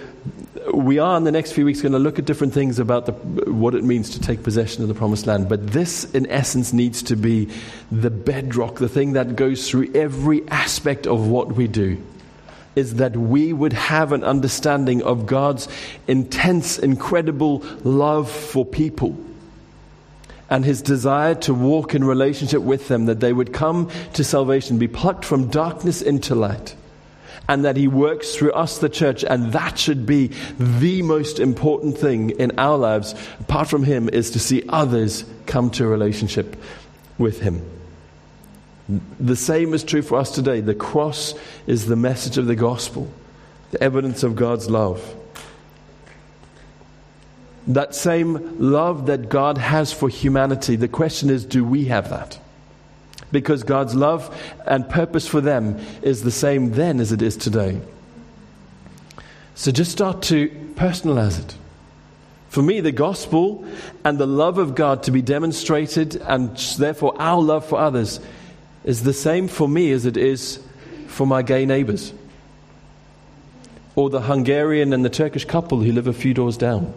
we 0.72 0.98
are 0.98 1.14
in 1.18 1.24
the 1.24 1.30
next 1.30 1.52
few 1.52 1.66
weeks 1.66 1.82
going 1.82 1.92
to 1.92 1.98
look 1.98 2.18
at 2.18 2.24
different 2.24 2.54
things 2.54 2.78
about 2.78 3.04
the, 3.04 3.12
what 3.52 3.74
it 3.74 3.84
means 3.84 4.08
to 4.12 4.20
take 4.20 4.42
possession 4.42 4.80
of 4.80 4.88
the 4.88 4.94
promised 4.94 5.26
land. 5.26 5.50
But 5.50 5.66
this, 5.66 6.10
in 6.14 6.30
essence, 6.30 6.72
needs 6.72 7.02
to 7.02 7.14
be 7.14 7.50
the 7.92 8.08
bedrock, 8.08 8.76
the 8.76 8.88
thing 8.88 9.12
that 9.12 9.36
goes 9.36 9.68
through 9.68 9.92
every 9.94 10.48
aspect 10.48 11.06
of 11.06 11.28
what 11.28 11.52
we 11.52 11.68
do. 11.68 12.02
Is 12.74 12.94
that 12.94 13.18
we 13.18 13.52
would 13.52 13.74
have 13.74 14.12
an 14.12 14.24
understanding 14.24 15.02
of 15.02 15.26
God's 15.26 15.68
intense, 16.06 16.78
incredible 16.78 17.62
love 17.84 18.30
for 18.30 18.64
people 18.64 19.14
and 20.50 20.64
his 20.64 20.82
desire 20.82 21.34
to 21.34 21.52
walk 21.52 21.94
in 21.94 22.04
relationship 22.04 22.62
with 22.62 22.88
them, 22.88 23.06
that 23.06 23.20
they 23.20 23.32
would 23.32 23.52
come 23.52 23.90
to 24.14 24.24
salvation, 24.24 24.78
be 24.78 24.88
plucked 24.88 25.24
from 25.24 25.48
darkness 25.48 26.02
into 26.02 26.34
light 26.34 26.74
and 27.48 27.64
that 27.64 27.76
He 27.76 27.88
works 27.88 28.34
through 28.34 28.52
us, 28.52 28.78
the 28.78 28.90
church, 28.90 29.24
and 29.24 29.52
that 29.52 29.78
should 29.78 30.04
be 30.06 30.30
the 30.58 31.02
most 31.02 31.40
important 31.40 31.96
thing 31.96 32.30
in 32.30 32.58
our 32.58 32.76
lives, 32.76 33.14
apart 33.40 33.68
from 33.68 33.82
Him, 33.82 34.08
is 34.10 34.30
to 34.32 34.38
see 34.38 34.62
others 34.68 35.24
come 35.46 35.70
to 35.70 35.84
a 35.84 35.88
relationship 35.88 36.56
with 37.16 37.40
Him. 37.40 37.64
The 39.18 39.36
same 39.36 39.74
is 39.74 39.82
true 39.82 40.02
for 40.02 40.18
us 40.18 40.30
today. 40.30 40.60
The 40.60 40.74
cross 40.74 41.34
is 41.66 41.86
the 41.86 41.96
message 41.96 42.38
of 42.38 42.46
the 42.46 42.56
gospel, 42.56 43.10
the 43.70 43.82
evidence 43.82 44.22
of 44.22 44.36
God's 44.36 44.70
love. 44.70 45.02
That 47.68 47.94
same 47.94 48.58
love 48.58 49.06
that 49.06 49.28
God 49.28 49.58
has 49.58 49.92
for 49.92 50.08
humanity, 50.08 50.76
the 50.76 50.88
question 50.88 51.30
is 51.30 51.44
do 51.44 51.64
we 51.64 51.84
have 51.86 52.10
that? 52.10 52.38
Because 53.30 53.62
God's 53.62 53.94
love 53.94 54.34
and 54.66 54.88
purpose 54.88 55.28
for 55.28 55.40
them 55.42 55.78
is 56.00 56.22
the 56.22 56.30
same 56.30 56.72
then 56.72 56.98
as 56.98 57.12
it 57.12 57.20
is 57.20 57.36
today. 57.36 57.80
So 59.54 59.70
just 59.70 59.92
start 59.92 60.22
to 60.22 60.48
personalize 60.76 61.38
it. 61.38 61.56
For 62.48 62.62
me, 62.62 62.80
the 62.80 62.92
gospel 62.92 63.66
and 64.04 64.16
the 64.16 64.26
love 64.26 64.56
of 64.56 64.74
God 64.74 65.02
to 65.02 65.10
be 65.10 65.20
demonstrated, 65.20 66.16
and 66.16 66.56
therefore 66.78 67.14
our 67.20 67.42
love 67.42 67.66
for 67.66 67.78
others, 67.78 68.20
is 68.84 69.02
the 69.02 69.12
same 69.12 69.48
for 69.48 69.68
me 69.68 69.92
as 69.92 70.06
it 70.06 70.16
is 70.16 70.60
for 71.08 71.26
my 71.26 71.42
gay 71.42 71.66
neighbors, 71.66 72.14
or 73.96 74.08
the 74.08 74.22
Hungarian 74.22 74.94
and 74.94 75.04
the 75.04 75.10
Turkish 75.10 75.44
couple 75.44 75.80
who 75.80 75.92
live 75.92 76.06
a 76.06 76.14
few 76.14 76.32
doors 76.32 76.56
down, 76.56 76.94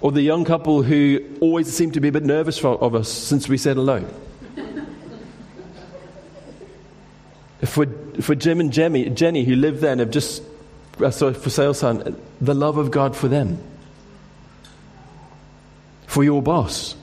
or 0.00 0.12
the 0.12 0.22
young 0.22 0.44
couple 0.44 0.82
who 0.82 1.20
always 1.40 1.72
seem 1.72 1.92
to 1.92 2.00
be 2.00 2.08
a 2.08 2.12
bit 2.12 2.24
nervous 2.24 2.58
for, 2.58 2.82
of 2.82 2.94
us 2.94 3.10
since 3.10 3.48
we 3.48 3.58
said 3.58 3.76
hello. 3.76 4.04
for, 7.64 7.86
for 8.20 8.34
Jim 8.34 8.60
and 8.60 8.72
Jenny, 8.72 9.10
Jenny, 9.10 9.44
who 9.44 9.56
live 9.56 9.80
there 9.80 9.92
and 9.92 10.00
have 10.00 10.10
just 10.10 10.42
uh, 11.02 11.10
sorry, 11.10 11.34
for 11.34 11.50
sale 11.50 11.74
sign, 11.74 12.16
the 12.40 12.54
love 12.54 12.78
of 12.78 12.90
God 12.90 13.16
for 13.16 13.28
them, 13.28 13.58
for 16.06 16.24
your 16.24 16.42
boss, 16.42 16.94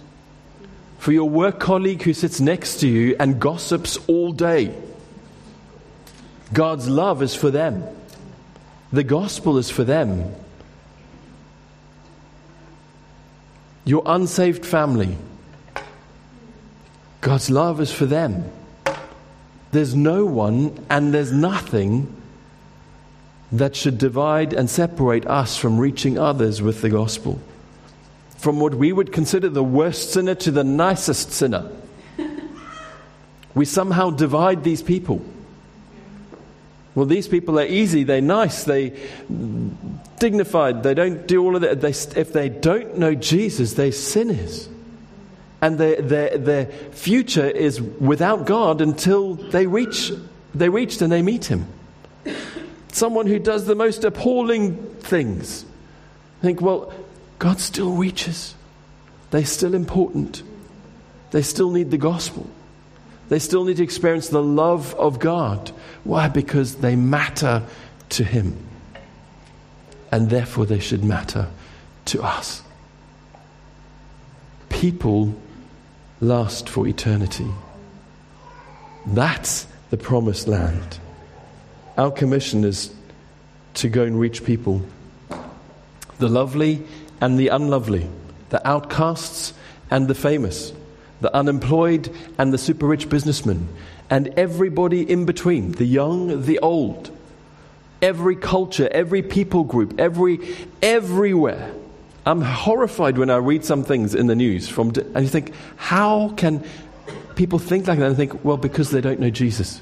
for 0.99 1.11
your 1.11 1.29
work 1.29 1.59
colleague 1.59 2.03
who 2.03 2.13
sits 2.13 2.39
next 2.39 2.81
to 2.81 2.87
you 2.87 3.15
and 3.19 3.39
gossips 3.39 3.97
all 4.07 4.31
day. 4.31 4.75
God's 6.53 6.87
love 6.87 7.21
is 7.21 7.35
for 7.35 7.51
them. 7.51 7.83
The 8.91 9.03
gospel 9.03 9.57
is 9.57 9.69
for 9.69 9.83
them. 9.83 10.33
Your 13.87 14.03
unsaved 14.05 14.65
family, 14.65 15.17
God's 17.21 17.49
love 17.49 17.79
is 17.79 17.89
for 17.89 18.05
them. 18.05 18.51
There's 19.71 19.95
no 19.95 20.25
one 20.25 20.85
and 20.89 21.13
there's 21.13 21.31
nothing 21.31 22.13
that 23.49 23.77
should 23.77 23.97
divide 23.97 24.51
and 24.51 24.69
separate 24.69 25.25
us 25.25 25.55
from 25.55 25.77
reaching 25.77 26.19
others 26.19 26.61
with 26.61 26.81
the 26.81 26.89
gospel. 26.89 27.39
From 28.37 28.59
what 28.59 28.75
we 28.75 28.91
would 28.91 29.13
consider 29.13 29.47
the 29.47 29.63
worst 29.63 30.11
sinner 30.11 30.35
to 30.35 30.51
the 30.51 30.65
nicest 30.65 31.31
sinner. 31.31 31.71
we 33.55 33.63
somehow 33.63 34.09
divide 34.09 34.65
these 34.65 34.81
people. 34.81 35.23
Well, 36.97 37.05
these 37.05 37.27
people 37.27 37.59
are 37.59 37.65
easy, 37.65 38.03
they're 38.03 38.21
nice, 38.21 38.63
they're 38.63 38.91
dignified, 40.17 40.81
they 40.81 40.95
don't 40.95 41.27
do 41.27 41.43
all 41.43 41.55
of 41.55 41.61
that. 41.61 41.79
They, 41.79 41.91
if 41.91 42.33
they 42.33 42.49
don't 42.49 42.97
know 42.97 43.13
Jesus, 43.13 43.73
they're 43.75 43.91
sinners. 43.91 44.67
And 45.61 45.77
their, 45.77 46.01
their, 46.01 46.37
their 46.39 46.65
future 46.65 47.47
is 47.47 47.79
without 47.79 48.47
God 48.47 48.81
until 48.81 49.35
they 49.35 49.67
reach, 49.67 50.11
they 50.55 50.69
reached 50.69 51.03
and 51.03 51.11
they 51.11 51.21
meet 51.21 51.45
Him 51.45 51.67
someone 52.97 53.27
who 53.27 53.39
does 53.39 53.65
the 53.65 53.75
most 53.75 54.03
appalling 54.03 54.75
things. 54.99 55.65
Think, 56.41 56.61
well, 56.61 56.91
God 57.39 57.59
still 57.59 57.91
reaches. 57.91 58.55
They're 59.29 59.45
still 59.45 59.75
important. 59.75 60.43
They 61.31 61.41
still 61.43 61.71
need 61.71 61.91
the 61.91 61.97
gospel. 61.97 62.49
They 63.29 63.39
still 63.39 63.65
need 63.65 63.77
to 63.77 63.83
experience 63.83 64.29
the 64.29 64.43
love 64.43 64.95
of 64.95 65.19
God. 65.19 65.71
Why? 66.03 66.29
Because 66.29 66.75
they 66.75 66.95
matter 66.95 67.63
to 68.09 68.23
Him. 68.23 68.57
And 70.11 70.29
therefore, 70.29 70.65
they 70.65 70.79
should 70.79 71.03
matter 71.03 71.49
to 72.05 72.23
us. 72.23 72.61
People 74.69 75.35
last 76.21 76.69
for 76.69 76.87
eternity. 76.87 77.47
That's 79.05 79.67
the 79.89 79.97
promised 79.97 80.47
land. 80.47 80.99
Our 81.97 82.11
commission 82.11 82.63
is 82.63 82.93
to 83.75 83.89
go 83.89 84.03
and 84.03 84.19
reach 84.19 84.43
people 84.43 84.85
the 86.19 86.27
lovely 86.27 86.83
and 87.21 87.37
the 87.37 87.49
unlovely, 87.49 88.09
the 88.49 88.65
outcasts 88.67 89.53
and 89.89 90.07
the 90.07 90.15
famous, 90.15 90.73
the 91.21 91.33
unemployed 91.35 92.09
and 92.37 92.53
the 92.53 92.57
super 92.57 92.87
rich 92.87 93.09
businessmen, 93.09 93.67
and 94.09 94.27
everybody 94.37 95.09
in 95.09 95.25
between, 95.25 95.73
the 95.73 95.85
young, 95.85 96.43
the 96.43 96.59
old, 96.59 97.11
every 98.01 98.35
culture, 98.35 98.87
every 98.91 99.21
people 99.21 99.63
group, 99.63 99.99
every 99.99 100.39
everywhere. 100.81 101.73
I'm 102.25 102.41
horrified 102.41 103.17
when 103.17 103.29
I 103.29 103.37
read 103.37 103.63
some 103.63 103.83
things 103.83 104.13
in 104.13 104.27
the 104.27 104.35
news 104.35 104.67
from 104.67 104.89
and 104.89 105.23
you 105.23 105.29
think, 105.29 105.53
how 105.77 106.29
can 106.29 106.63
people 107.35 107.57
think 107.57 107.87
like 107.87 107.99
that? 107.99 108.07
And 108.07 108.17
think, 108.17 108.43
well, 108.43 108.57
because 108.57 108.91
they 108.91 108.99
don't 108.99 109.19
know 109.19 109.29
Jesus. 109.29 109.81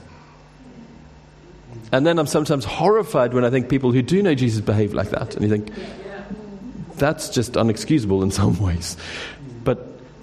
And 1.92 2.06
then 2.06 2.20
I'm 2.20 2.28
sometimes 2.28 2.66
horrified 2.66 3.34
when 3.34 3.46
I 3.46 3.50
think 3.50 3.70
people 3.70 3.92
who 3.92 4.02
do 4.02 4.22
know 4.22 4.36
Jesus 4.36 4.62
behave 4.62 4.94
like 4.94 5.10
that. 5.10 5.36
And 5.36 5.44
you 5.44 5.50
think, 5.50 5.72
that's 6.98 7.30
just 7.30 7.54
unexcusable 7.54 8.24
in 8.24 8.32
some 8.32 8.60
ways. 8.62 8.98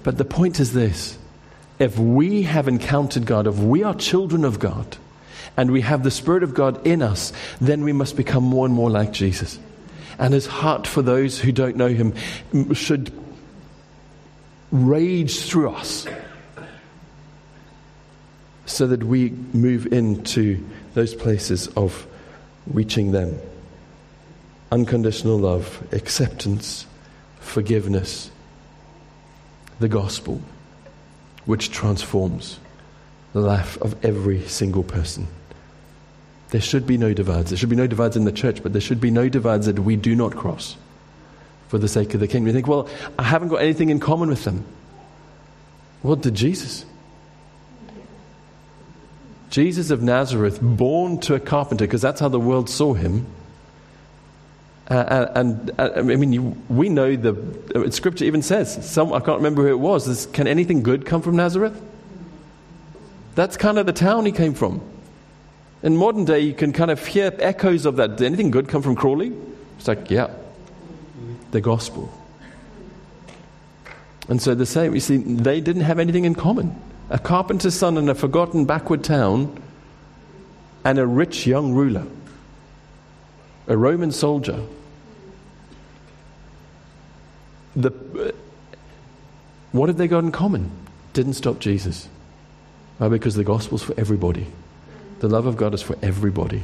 But, 0.03 0.19
the 0.19 0.25
point 0.25 0.61
is 0.61 0.73
this 0.73 1.19
if 1.79 1.99
we 1.99 2.43
have 2.43 2.69
encountered 2.69 3.27
God, 3.27 3.47
if 3.47 3.57
we 3.59 3.83
are 3.83 3.95
children 3.95 4.45
of 4.45 4.59
God, 4.59 4.97
and 5.57 5.71
we 5.71 5.83
have 5.83 6.03
the 6.03 6.11
Spirit 6.11 6.43
of 6.43 6.55
God 6.55 6.87
in 6.87 7.03
us, 7.03 7.33
then 7.61 7.85
we 7.85 7.93
must 7.93 8.17
become 8.17 8.45
more 8.45 8.67
and 8.67 8.75
more 8.75 8.91
like 8.91 9.13
Jesus. 9.13 9.59
And 10.19 10.33
his 10.33 10.47
heart 10.47 10.87
for 10.87 11.03
those 11.03 11.39
who 11.39 11.53
don't 11.53 11.77
know 11.77 11.89
him 11.89 12.15
should 12.73 13.13
rage 14.71 15.41
through 15.41 15.71
us 15.71 16.07
so 18.67 18.87
that 18.87 19.05
we 19.05 19.31
move 19.53 19.93
into 19.93 20.65
those 20.95 21.15
places 21.15 21.69
of 21.69 22.07
reaching 22.67 23.13
them. 23.13 23.39
Unconditional 24.71 25.39
love, 25.39 25.87
acceptance, 25.93 26.87
forgiveness, 27.41 28.31
the 29.83 29.89
gospel, 29.89 30.41
which 31.45 31.71
transforms 31.71 32.59
the 33.35 33.41
life 33.41 33.77
of 33.83 34.03
every 34.05 34.47
single 34.49 34.83
person. 34.83 35.27
There 36.51 36.61
should 36.61 36.87
be 36.87 36.99
no 36.99 37.13
divides. 37.13 37.51
There 37.51 37.57
should 37.57 37.69
be 37.69 37.77
no 37.77 37.87
divides 37.87 38.17
in 38.17 38.25
the 38.25 38.33
church, 38.33 38.63
but 38.63 38.73
there 38.73 38.81
should 38.81 39.01
be 39.01 39.11
no 39.11 39.29
divides 39.29 39.67
that 39.67 39.79
we 39.79 39.97
do 39.97 40.15
not 40.15 40.37
cross 40.37 40.77
for 41.69 41.79
the 41.79 41.89
sake 41.89 42.15
of 42.15 42.21
the 42.21 42.29
kingdom. 42.29 42.47
You 42.49 42.53
think, 42.53 42.67
well, 42.67 42.89
I 43.19 43.23
haven't 43.23 43.49
got 43.49 43.63
anything 43.63 43.89
in 43.89 44.01
common 44.01 44.29
with 44.29 44.45
them. 44.45 44.65
What 46.03 46.21
did 46.21 46.35
Jesus? 46.35 46.85
Jesus 49.49 49.91
of 49.91 50.03
Nazareth, 50.03 50.61
born 50.61 51.19
to 51.21 51.35
a 51.35 51.41
carpenter, 51.41 51.87
because 51.87 52.03
that's 52.03 52.21
how 52.21 52.29
the 52.29 52.41
world 52.41 52.69
saw 52.69 52.95
him. 52.95 53.27
Uh, 54.91 54.95
uh 54.95 55.33
and 55.35 55.71
uh, 55.79 55.91
I 55.97 56.03
mean, 56.03 56.33
you, 56.33 56.57
we 56.69 56.89
know 56.89 57.17
the 57.17 57.35
uh, 57.75 57.91
scripture 57.91 58.25
even 58.25 58.43
says, 58.43 58.91
some, 58.91 59.13
I 59.13 59.21
can't 59.21 59.39
remember 59.39 59.63
who 59.63 59.69
it 59.69 59.79
was, 59.79 60.27
can 60.27 60.47
anything 60.47 60.83
good 60.83 61.07
come 61.07 61.23
from 61.23 61.37
Nazareth? 61.37 61.81
That's 63.35 63.57
kind 63.57 63.79
of 63.79 63.87
the 63.87 63.93
town 63.93 64.27
he 64.27 64.33
came 64.33 64.55
from. 64.55 64.83
In 65.83 65.97
modern 65.97 66.25
day, 66.25 66.41
you 66.41 66.55
can 66.55 66.73
kind 66.73 66.91
of 66.91 67.05
hear 67.07 67.35
echoes 67.39 67.87
of 67.87 67.97
that. 67.97 68.17
Did 68.17 68.27
anything 68.27 68.51
good 68.51 68.69
come 68.69 68.83
from 68.83 68.95
Crawley? 68.95 69.33
It's 69.79 69.89
like, 69.89 70.11
yeah, 70.11 70.31
the 71.51 71.61
gospel. 71.61 72.13
And 74.29 74.41
so 74.41 74.55
the 74.55 74.67
same, 74.67 74.95
you 74.95 75.01
see, 75.01 75.17
they 75.17 75.61
didn't 75.61 75.83
have 75.83 75.99
anything 75.99 76.25
in 76.25 76.35
common 76.35 76.81
a 77.13 77.19
carpenter's 77.19 77.75
son 77.75 77.99
in 77.99 78.09
a 78.09 78.15
forgotten 78.15 78.65
backward 78.65 79.05
town, 79.05 79.63
and 80.85 80.99
a 80.99 81.07
rich 81.07 81.47
young 81.47 81.75
ruler, 81.75 82.07
a 83.67 83.77
Roman 83.77 84.13
soldier. 84.13 84.61
The, 87.75 87.91
uh, 87.91 88.33
what 89.73 89.89
have 89.89 89.97
they 89.97 90.09
got 90.09 90.25
in 90.25 90.33
common? 90.33 90.71
Didn't 91.13 91.35
stop 91.35 91.59
Jesus. 91.59 92.09
Why? 92.99 93.09
Because 93.09 93.35
the 93.35 93.45
gospel's 93.45 93.83
for 93.83 93.95
everybody. 93.99 94.47
The 95.21 95.29
love 95.29 95.47
of 95.47 95.57
God 95.57 95.75
is 95.75 95.83
for 95.83 95.97
everybody. 96.03 96.63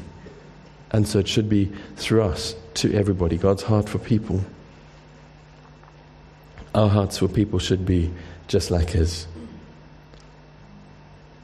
And 0.90 1.06
so 1.06 1.18
it 1.18 1.28
should 1.28 1.48
be 1.48 1.70
through 1.96 2.22
us 2.22 2.54
to 2.74 2.92
everybody. 2.94 3.36
God's 3.36 3.62
heart 3.62 3.88
for 3.88 3.98
people. 3.98 4.42
Our 6.74 6.88
hearts 6.88 7.18
for 7.18 7.28
people 7.28 7.58
should 7.58 7.84
be 7.84 8.12
just 8.46 8.70
like 8.70 8.90
His. 8.90 9.26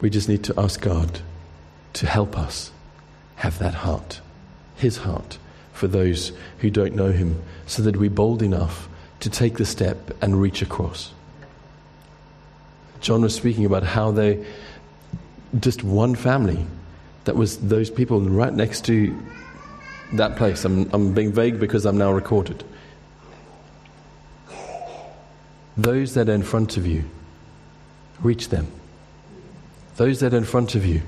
We 0.00 0.10
just 0.10 0.28
need 0.28 0.44
to 0.44 0.54
ask 0.58 0.80
God 0.80 1.20
to 1.94 2.06
help 2.06 2.38
us 2.38 2.72
have 3.36 3.58
that 3.58 3.74
heart, 3.74 4.20
His 4.76 4.98
heart, 4.98 5.38
for 5.74 5.86
those 5.86 6.32
who 6.58 6.70
don't 6.70 6.94
know 6.94 7.12
Him, 7.12 7.42
so 7.66 7.82
that 7.82 7.98
we're 7.98 8.08
bold 8.08 8.42
enough 8.42 8.88
to 9.20 9.28
take 9.28 9.58
the 9.58 9.66
step 9.66 10.10
and 10.22 10.40
reach 10.40 10.62
across. 10.62 11.12
John 13.00 13.20
was 13.20 13.34
speaking 13.34 13.66
about 13.66 13.82
how 13.82 14.10
they, 14.10 14.46
just 15.60 15.84
one 15.84 16.14
family, 16.14 16.64
that 17.24 17.36
was 17.36 17.58
those 17.58 17.90
people 17.90 18.20
right 18.22 18.52
next 18.52 18.86
to 18.86 19.14
that 20.14 20.36
place. 20.36 20.64
I'm, 20.64 20.88
I'm 20.94 21.12
being 21.12 21.32
vague 21.32 21.60
because 21.60 21.84
I'm 21.84 21.98
now 21.98 22.12
recorded. 22.12 22.64
those 25.76 26.14
that 26.14 26.28
are 26.28 26.34
in 26.34 26.42
front 26.42 26.76
of 26.76 26.86
you, 26.86 27.04
reach 28.20 28.48
them. 28.48 28.66
Those 29.96 30.20
that 30.20 30.34
are 30.34 30.36
in 30.36 30.44
front 30.44 30.74
of 30.74 30.86
you, 30.86 31.02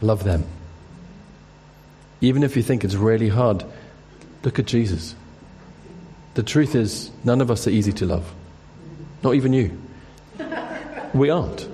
love 0.00 0.24
them. 0.24 0.44
Even 2.20 2.42
if 2.42 2.56
you 2.56 2.62
think 2.62 2.84
it's 2.84 2.94
really 2.94 3.28
hard, 3.28 3.64
look 4.42 4.58
at 4.58 4.66
Jesus. 4.66 5.14
The 6.34 6.42
truth 6.42 6.74
is, 6.74 7.10
none 7.24 7.40
of 7.40 7.50
us 7.50 7.66
are 7.66 7.70
easy 7.70 7.92
to 7.94 8.06
love. 8.06 8.32
Not 9.22 9.34
even 9.34 9.52
you. 9.52 9.78
We 11.12 11.28
aren't. 11.28 11.68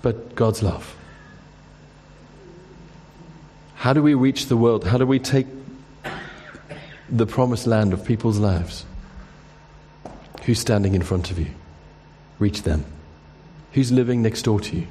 But 0.00 0.34
God's 0.34 0.62
love. 0.62 0.96
How 3.76 3.92
do 3.92 4.02
we 4.02 4.14
reach 4.14 4.46
the 4.46 4.56
world? 4.56 4.84
How 4.84 4.98
do 4.98 5.06
we 5.06 5.18
take 5.18 5.46
the 7.08 7.26
promised 7.26 7.66
land 7.66 7.92
of 7.92 8.04
people's 8.04 8.38
lives? 8.38 8.86
Who's 10.44 10.58
standing 10.58 10.94
in 10.94 11.02
front 11.02 11.30
of 11.30 11.38
you? 11.38 11.48
Reach 12.38 12.62
them. 12.62 12.84
Who's 13.72 13.92
living 13.92 14.22
next 14.22 14.42
door 14.42 14.60
to 14.60 14.76
you? 14.76 14.86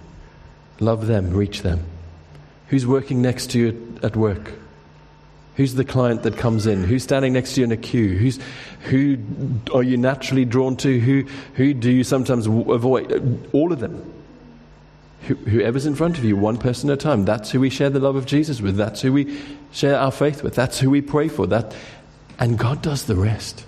Love 0.79 1.07
them, 1.07 1.31
reach 1.31 1.61
them. 1.61 1.83
Who's 2.71 2.87
working 2.87 3.21
next 3.21 3.51
to 3.51 3.59
you 3.59 3.99
at 4.01 4.15
work? 4.15 4.53
Who's 5.57 5.73
the 5.75 5.83
client 5.83 6.23
that 6.23 6.37
comes 6.37 6.65
in? 6.65 6.85
Who's 6.85 7.03
standing 7.03 7.33
next 7.33 7.55
to 7.55 7.59
you 7.59 7.65
in 7.65 7.71
a 7.73 7.77
queue? 7.77 8.17
Who's, 8.17 8.39
who 8.83 9.17
are 9.73 9.83
you 9.83 9.97
naturally 9.97 10.45
drawn 10.45 10.77
to? 10.77 10.99
Who, 11.01 11.25
who 11.55 11.73
do 11.73 11.91
you 11.91 12.05
sometimes 12.05 12.47
avoid? 12.47 13.49
All 13.51 13.73
of 13.73 13.81
them. 13.81 14.13
whoever's 15.27 15.85
in 15.85 15.95
front 15.95 16.17
of 16.17 16.23
you, 16.23 16.37
one 16.37 16.57
person 16.57 16.89
at 16.89 16.93
a 16.93 16.97
time. 16.97 17.25
That's 17.25 17.51
who 17.51 17.59
we 17.59 17.69
share 17.69 17.89
the 17.89 17.99
love 17.99 18.15
of 18.15 18.25
Jesus 18.25 18.61
with. 18.61 18.77
That's 18.77 19.01
who 19.01 19.11
we 19.11 19.37
share 19.73 19.99
our 19.99 20.11
faith 20.11 20.41
with. 20.41 20.55
That's 20.55 20.79
who 20.79 20.89
we 20.89 21.01
pray 21.01 21.27
for. 21.27 21.47
That, 21.47 21.75
and 22.39 22.57
God 22.57 22.81
does 22.81 23.03
the 23.03 23.17
rest. 23.17 23.65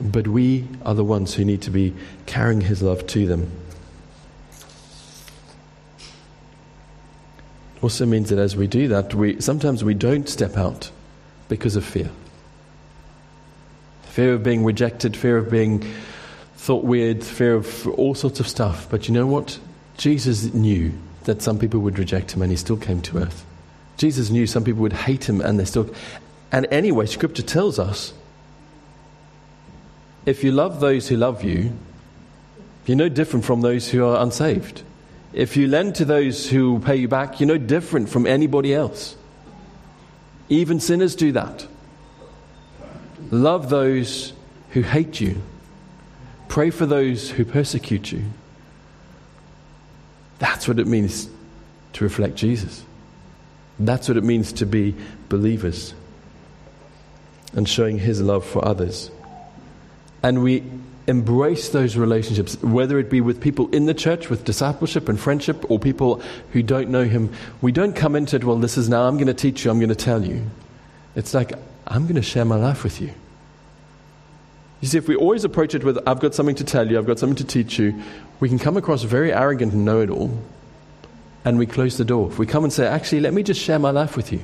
But 0.00 0.26
we 0.26 0.66
are 0.84 0.96
the 0.96 1.04
ones 1.04 1.34
who 1.34 1.44
need 1.44 1.62
to 1.62 1.70
be 1.70 1.94
carrying 2.26 2.62
His 2.62 2.82
love 2.82 3.06
to 3.06 3.24
them. 3.28 3.52
Also 7.84 8.06
means 8.06 8.30
that 8.30 8.38
as 8.38 8.56
we 8.56 8.66
do 8.66 8.88
that, 8.88 9.14
we, 9.14 9.40
sometimes 9.42 9.84
we 9.84 9.92
don't 9.92 10.26
step 10.26 10.56
out 10.56 10.90
because 11.48 11.76
of 11.76 11.84
fear. 11.84 12.10
Fear 14.04 14.34
of 14.34 14.42
being 14.42 14.64
rejected, 14.64 15.14
fear 15.14 15.36
of 15.36 15.50
being 15.50 15.84
thought 16.56 16.82
weird, 16.82 17.22
fear 17.22 17.54
of 17.54 17.86
all 17.88 18.14
sorts 18.14 18.40
of 18.40 18.48
stuff. 18.48 18.88
But 18.88 19.06
you 19.06 19.12
know 19.12 19.26
what? 19.26 19.58
Jesus 19.98 20.54
knew 20.54 20.92
that 21.24 21.42
some 21.42 21.58
people 21.58 21.80
would 21.80 21.98
reject 21.98 22.32
him 22.32 22.40
and 22.40 22.50
he 22.50 22.56
still 22.56 22.78
came 22.78 23.02
to 23.02 23.18
earth. 23.18 23.44
Jesus 23.98 24.30
knew 24.30 24.46
some 24.46 24.64
people 24.64 24.80
would 24.80 24.94
hate 24.94 25.28
him 25.28 25.42
and 25.42 25.60
they 25.60 25.66
still. 25.66 25.94
And 26.50 26.66
anyway, 26.70 27.04
Scripture 27.04 27.42
tells 27.42 27.78
us 27.78 28.14
if 30.24 30.42
you 30.42 30.52
love 30.52 30.80
those 30.80 31.08
who 31.08 31.18
love 31.18 31.44
you, 31.44 31.72
you're 32.86 32.96
no 32.96 33.10
different 33.10 33.44
from 33.44 33.60
those 33.60 33.90
who 33.90 34.06
are 34.06 34.22
unsaved. 34.22 34.82
If 35.34 35.56
you 35.56 35.66
lend 35.66 35.96
to 35.96 36.04
those 36.04 36.48
who 36.48 36.78
pay 36.78 36.94
you 36.94 37.08
back, 37.08 37.40
you're 37.40 37.48
no 37.48 37.58
different 37.58 38.08
from 38.08 38.24
anybody 38.24 38.72
else. 38.72 39.16
Even 40.48 40.78
sinners 40.78 41.16
do 41.16 41.32
that. 41.32 41.66
Love 43.32 43.68
those 43.68 44.32
who 44.70 44.82
hate 44.82 45.20
you. 45.20 45.42
Pray 46.46 46.70
for 46.70 46.86
those 46.86 47.30
who 47.30 47.44
persecute 47.44 48.12
you. 48.12 48.22
That's 50.38 50.68
what 50.68 50.78
it 50.78 50.86
means 50.86 51.28
to 51.94 52.04
reflect 52.04 52.36
Jesus. 52.36 52.84
That's 53.78 54.06
what 54.06 54.16
it 54.16 54.22
means 54.24 54.52
to 54.54 54.66
be 54.66 54.94
believers 55.28 55.94
and 57.54 57.68
showing 57.68 57.98
his 57.98 58.20
love 58.20 58.44
for 58.44 58.64
others. 58.64 59.10
And 60.22 60.44
we 60.44 60.62
embrace 61.06 61.68
those 61.68 61.96
relationships, 61.96 62.60
whether 62.62 62.98
it 62.98 63.10
be 63.10 63.20
with 63.20 63.40
people 63.40 63.68
in 63.70 63.86
the 63.86 63.94
church, 63.94 64.30
with 64.30 64.44
discipleship 64.44 65.08
and 65.08 65.20
friendship, 65.20 65.70
or 65.70 65.78
people 65.78 66.22
who 66.52 66.62
don't 66.62 66.88
know 66.88 67.04
Him. 67.04 67.32
We 67.60 67.72
don't 67.72 67.94
come 67.94 68.16
into 68.16 68.36
it, 68.36 68.44
well, 68.44 68.56
this 68.56 68.78
is 68.78 68.88
now 68.88 69.06
I'm 69.06 69.16
going 69.16 69.26
to 69.26 69.34
teach 69.34 69.64
you, 69.64 69.70
I'm 69.70 69.78
going 69.78 69.90
to 69.90 69.94
tell 69.94 70.24
you. 70.24 70.44
It's 71.14 71.34
like, 71.34 71.52
I'm 71.86 72.04
going 72.04 72.16
to 72.16 72.22
share 72.22 72.44
my 72.44 72.56
life 72.56 72.84
with 72.84 73.00
you. 73.00 73.12
You 74.80 74.88
see, 74.88 74.98
if 74.98 75.08
we 75.08 75.16
always 75.16 75.44
approach 75.44 75.74
it 75.74 75.84
with, 75.84 75.98
I've 76.06 76.20
got 76.20 76.34
something 76.34 76.56
to 76.56 76.64
tell 76.64 76.90
you, 76.90 76.98
I've 76.98 77.06
got 77.06 77.18
something 77.18 77.36
to 77.36 77.44
teach 77.44 77.78
you, 77.78 78.02
we 78.40 78.48
can 78.48 78.58
come 78.58 78.76
across 78.76 79.02
very 79.02 79.32
arrogant 79.32 79.72
and 79.72 79.84
know 79.84 80.00
it 80.00 80.10
all, 80.10 80.38
and 81.44 81.58
we 81.58 81.66
close 81.66 81.96
the 81.96 82.04
door. 82.04 82.30
If 82.30 82.38
we 82.38 82.46
come 82.46 82.64
and 82.64 82.72
say, 82.72 82.86
actually, 82.86 83.20
let 83.20 83.34
me 83.34 83.42
just 83.42 83.60
share 83.60 83.78
my 83.78 83.90
life 83.90 84.16
with 84.16 84.32
you, 84.32 84.40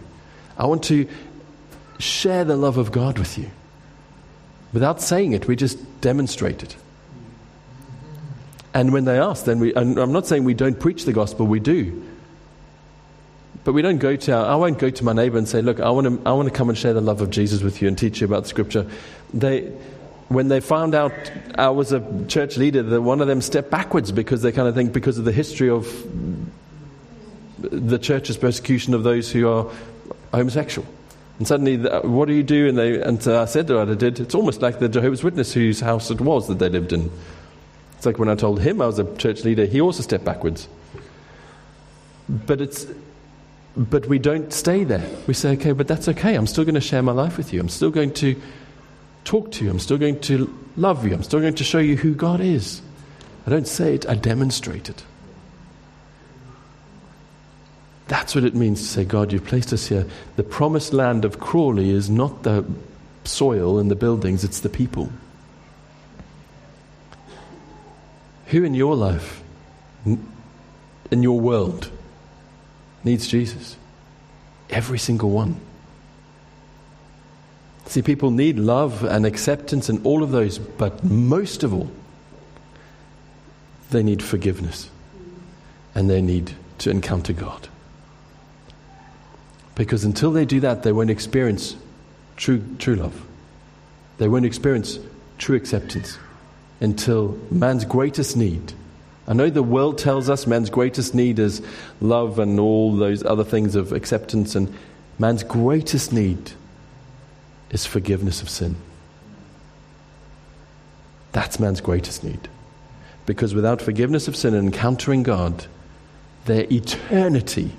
I 0.57 0.67
want 0.67 0.85
to 0.85 1.09
share 1.99 2.45
the 2.45 2.57
love 2.57 2.79
of 2.79 2.93
God 2.93 3.19
with 3.19 3.39
you. 3.39 3.51
Without 4.73 5.01
saying 5.01 5.33
it, 5.33 5.49
we 5.49 5.57
just 5.57 6.01
demonstrate 6.01 6.63
it. 6.63 6.77
And 8.73 8.93
when 8.93 9.05
they 9.05 9.19
ask, 9.19 9.45
then 9.45 9.59
we, 9.59 9.75
and 9.75 9.99
I'm 9.99 10.13
not 10.13 10.27
saying 10.27 10.45
we 10.45 10.55
don't 10.55 10.79
preach 10.79 11.05
the 11.05 11.13
gospel, 11.13 11.47
we 11.47 11.59
do. 11.59 12.05
But 13.65 13.73
we 13.73 13.83
don't 13.83 13.99
go 13.99 14.17
to 14.17 14.33
our, 14.33 14.47
I 14.47 14.55
won't 14.55 14.79
go 14.79 14.91
to 14.91 15.05
my 15.05 15.13
neighbor 15.13 15.37
and 15.37 15.49
say, 15.49 15.61
look, 15.61 15.81
I 15.81 15.91
want 15.91 16.07
to, 16.07 16.21
I 16.25 16.33
want 16.33 16.49
to 16.49 16.55
come 16.55 16.69
and 16.69 16.79
share 16.79 16.95
the 16.95 17.01
love 17.01 17.21
of 17.21 17.31
Jesus 17.31 17.63
with 17.63 17.83
you 17.83 17.89
and 17.89 17.99
teach 17.99 18.21
you 18.21 18.27
about 18.27 18.47
scripture. 18.47 18.87
They, 19.35 19.73
when 20.29 20.49
they 20.49 20.61
found 20.61 20.95
out 20.95 21.13
I 21.57 21.71
was 21.71 21.93
a 21.93 22.25
church 22.27 22.57
leader, 22.57 22.83
that 22.85 23.03
one 23.03 23.21
of 23.21 23.27
them 23.27 23.41
stepped 23.41 23.71
backwards 23.71 24.13
because 24.13 24.43
they 24.43 24.53
kind 24.53 24.69
of 24.69 24.77
think 24.77 24.93
because 24.93 25.19
of 25.19 25.25
the 25.25 25.33
history 25.33 25.69
of 25.69 25.87
the 27.59 27.99
church's 27.99 28.37
persecution 28.37 28.95
of 28.95 29.03
those 29.03 29.31
who 29.31 29.49
are 29.49 29.67
homosexual. 30.33 30.87
And 31.41 31.49
suddenly, 31.49 31.89
uh, 31.89 32.07
what 32.07 32.29
do 32.29 32.35
you 32.35 32.43
do? 32.43 32.69
And, 32.69 32.77
they, 32.77 33.01
and 33.01 33.27
uh, 33.27 33.41
I 33.41 33.45
said 33.47 33.71
what 33.71 33.89
I 33.89 33.95
did. 33.95 34.21
It's 34.21 34.35
almost 34.35 34.61
like 34.61 34.79
the 34.79 34.91
Jehovah's 34.91 35.25
Witness 35.25 35.55
whose 35.55 35.81
house 35.81 36.11
it 36.11 36.21
was 36.21 36.49
that 36.49 36.59
they 36.59 36.69
lived 36.69 36.93
in. 36.93 37.11
It's 37.97 38.05
like 38.05 38.19
when 38.19 38.29
I 38.29 38.35
told 38.35 38.61
him 38.61 38.83
I 38.83 38.87
was 38.87 38.99
a 38.99 39.17
church 39.17 39.43
leader, 39.43 39.65
he 39.65 39.81
also 39.81 40.03
stepped 40.03 40.23
backwards. 40.23 40.69
But 42.29 42.61
it's 42.61 42.87
but 43.75 44.07
we 44.07 44.19
don't 44.19 44.53
stay 44.53 44.85
there. 44.85 45.09
We 45.27 45.33
say, 45.33 45.53
okay, 45.53 45.73
but 45.73 45.89
that's 45.89 46.09
okay. 46.09 46.35
I'm 46.35 46.47
still 46.47 46.65
going 46.65 46.75
to 46.75 46.81
share 46.83 47.03
my 47.03 47.13
life 47.13 47.39
with 47.39 47.55
you. 47.55 47.61
I'm 47.61 47.71
still 47.71 47.91
going 47.91 48.13
to 48.15 48.39
talk 49.25 49.51
to 49.53 49.65
you. 49.65 49.71
I'm 49.71 49.79
still 49.79 49.97
going 49.97 50.21
to 50.21 50.55
love 50.77 51.07
you. 51.07 51.15
I'm 51.15 51.23
still 51.23 51.41
going 51.41 51.55
to 51.55 51.65
show 51.65 51.79
you 51.79 51.97
who 51.97 52.15
God 52.15 52.43
is. 52.43 52.83
I 53.47 53.51
don't 53.51 53.67
say 53.67 53.95
it, 53.95 54.07
I 54.07 54.15
demonstrate 54.15 54.91
it. 54.91 55.05
That's 58.11 58.35
what 58.35 58.43
it 58.43 58.57
means 58.57 58.81
to 58.81 58.87
say, 58.89 59.05
God, 59.05 59.33
you've 59.33 59.45
placed 59.45 59.73
us 59.73 59.87
here. 59.87 60.05
The 60.35 60.43
promised 60.43 60.93
land 60.93 61.25
of 61.25 61.39
Crawley 61.39 61.91
is 61.91 62.11
not 62.11 62.43
the 62.43 62.65
soil 63.23 63.79
and 63.79 63.89
the 63.89 63.95
buildings, 63.95 64.43
it's 64.43 64.59
the 64.59 64.69
people. 64.69 65.13
Who 68.47 68.65
in 68.65 68.75
your 68.75 68.97
life, 68.97 69.45
in 70.05 71.23
your 71.23 71.39
world, 71.39 71.89
needs 73.05 73.29
Jesus? 73.29 73.77
Every 74.71 74.99
single 74.99 75.31
one. 75.31 75.61
See, 77.87 78.03
people 78.03 78.33
need 78.33 78.59
love 78.59 79.05
and 79.05 79.25
acceptance 79.25 79.89
and 79.89 80.05
all 80.05 80.25
of 80.25 80.33
those, 80.33 80.59
but 80.59 81.05
most 81.05 81.63
of 81.63 81.73
all, 81.73 81.93
they 83.91 84.03
need 84.03 84.21
forgiveness 84.21 84.91
and 85.95 86.11
they 86.11 86.21
need 86.21 86.57
to 86.79 86.91
encounter 86.91 87.33
God. 87.33 87.69
Because 89.81 90.05
until 90.05 90.31
they 90.31 90.45
do 90.45 90.61
that, 90.61 90.83
they 90.83 90.93
won't 90.93 91.09
experience 91.09 91.75
true, 92.37 92.63
true 92.79 92.97
love. 92.97 93.19
They 94.19 94.29
won't 94.29 94.45
experience 94.45 94.99
true 95.39 95.57
acceptance 95.57 96.19
until 96.81 97.39
man's 97.51 97.87
greatest 97.87 98.37
need. 98.37 98.75
I 99.27 99.33
know 99.33 99.49
the 99.49 99.63
world 99.63 99.97
tells 99.97 100.29
us 100.29 100.47
man's 100.47 100.69
greatest 100.69 101.15
need 101.15 101.39
is 101.39 101.63
love 101.99 102.39
and 102.39 102.61
all 102.61 102.95
those 102.95 103.25
other 103.25 103.43
things 103.43 103.75
of 103.75 103.93
acceptance, 103.93 104.55
and 104.55 104.71
man's 105.19 105.45
greatest 105.45 106.13
need 106.13 106.53
is 107.71 107.87
forgiveness 107.87 108.43
of 108.43 108.51
sin. 108.51 108.77
That's 111.33 111.59
man's 111.59 111.81
greatest 111.81 112.23
need. 112.23 112.51
Because 113.25 113.55
without 113.55 113.81
forgiveness 113.81 114.29
of 114.29 114.37
sin 114.37 114.53
and 114.53 114.75
encountering 114.75 115.23
God, 115.23 115.65
their 116.45 116.67
eternity 116.71 117.73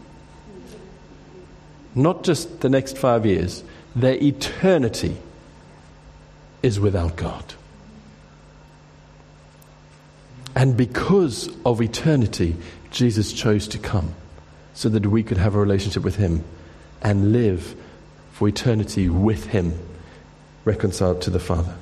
not 1.95 2.23
just 2.23 2.61
the 2.61 2.69
next 2.69 2.97
five 2.97 3.25
years, 3.25 3.63
their 3.95 4.15
eternity 4.15 5.17
is 6.63 6.79
without 6.79 7.15
God. 7.15 7.53
And 10.55 10.75
because 10.75 11.49
of 11.65 11.81
eternity, 11.81 12.55
Jesus 12.91 13.33
chose 13.33 13.67
to 13.69 13.77
come 13.77 14.13
so 14.73 14.89
that 14.89 15.05
we 15.05 15.23
could 15.23 15.37
have 15.37 15.55
a 15.55 15.59
relationship 15.59 16.03
with 16.03 16.15
Him 16.15 16.43
and 17.01 17.31
live 17.31 17.75
for 18.33 18.47
eternity 18.47 19.09
with 19.09 19.45
Him, 19.45 19.77
reconciled 20.65 21.21
to 21.23 21.29
the 21.29 21.39
Father. 21.39 21.75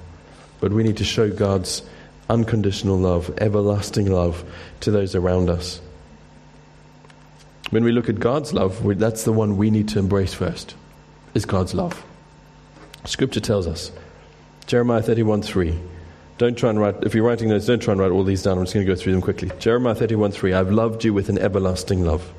But 0.59 0.71
we 0.71 0.83
need 0.83 0.97
to 0.97 1.03
show 1.03 1.29
God's 1.29 1.81
unconditional 2.29 2.97
love, 2.97 3.33
everlasting 3.39 4.11
love 4.11 4.43
to 4.81 4.91
those 4.91 5.15
around 5.15 5.49
us. 5.49 5.81
When 7.69 7.83
we 7.83 7.91
look 7.91 8.09
at 8.09 8.19
God's 8.19 8.53
love, 8.53 8.81
that's 8.97 9.23
the 9.23 9.33
one 9.33 9.57
we 9.57 9.69
need 9.69 9.89
to 9.89 9.99
embrace 9.99 10.33
first, 10.33 10.75
is 11.33 11.45
God's 11.45 11.73
love. 11.73 12.03
Scripture 13.05 13.39
tells 13.39 13.67
us 13.67 13.91
Jeremiah 14.65 15.01
31 15.01 15.41
3. 15.41 15.79
Don't 16.39 16.57
try 16.57 16.69
and 16.69 16.79
write, 16.79 17.03
if 17.03 17.13
you're 17.13 17.25
writing 17.25 17.49
notes, 17.49 17.65
don't 17.65 17.81
try 17.81 17.91
and 17.91 17.99
write 17.99 18.11
all 18.11 18.23
these 18.23 18.43
down. 18.43 18.57
I'm 18.57 18.63
just 18.63 18.73
going 18.73 18.85
to 18.85 18.91
go 18.91 18.95
through 18.95 19.11
them 19.11 19.21
quickly. 19.21 19.51
Jeremiah 19.59 19.93
31 19.93 20.31
3. 20.31 20.53
I've 20.53 20.71
loved 20.71 21.03
you 21.03 21.13
with 21.13 21.29
an 21.29 21.37
everlasting 21.37 22.05
love. 22.05 22.33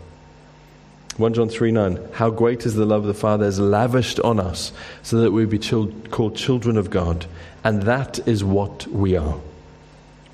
1 1.16 1.34
John 1.34 1.48
3 1.48 1.70
9. 1.70 1.98
How 2.14 2.30
great 2.30 2.64
is 2.66 2.74
the 2.74 2.86
love 2.86 3.04
the 3.04 3.14
Father 3.14 3.44
has 3.44 3.60
lavished 3.60 4.18
on 4.20 4.40
us 4.40 4.72
so 5.02 5.20
that 5.20 5.32
we 5.32 5.44
be 5.44 5.58
called 5.58 6.34
children 6.34 6.76
of 6.76 6.90
God. 6.90 7.26
And 7.62 7.82
that 7.82 8.26
is 8.26 8.42
what 8.42 8.86
we 8.86 9.16
are. 9.16 9.38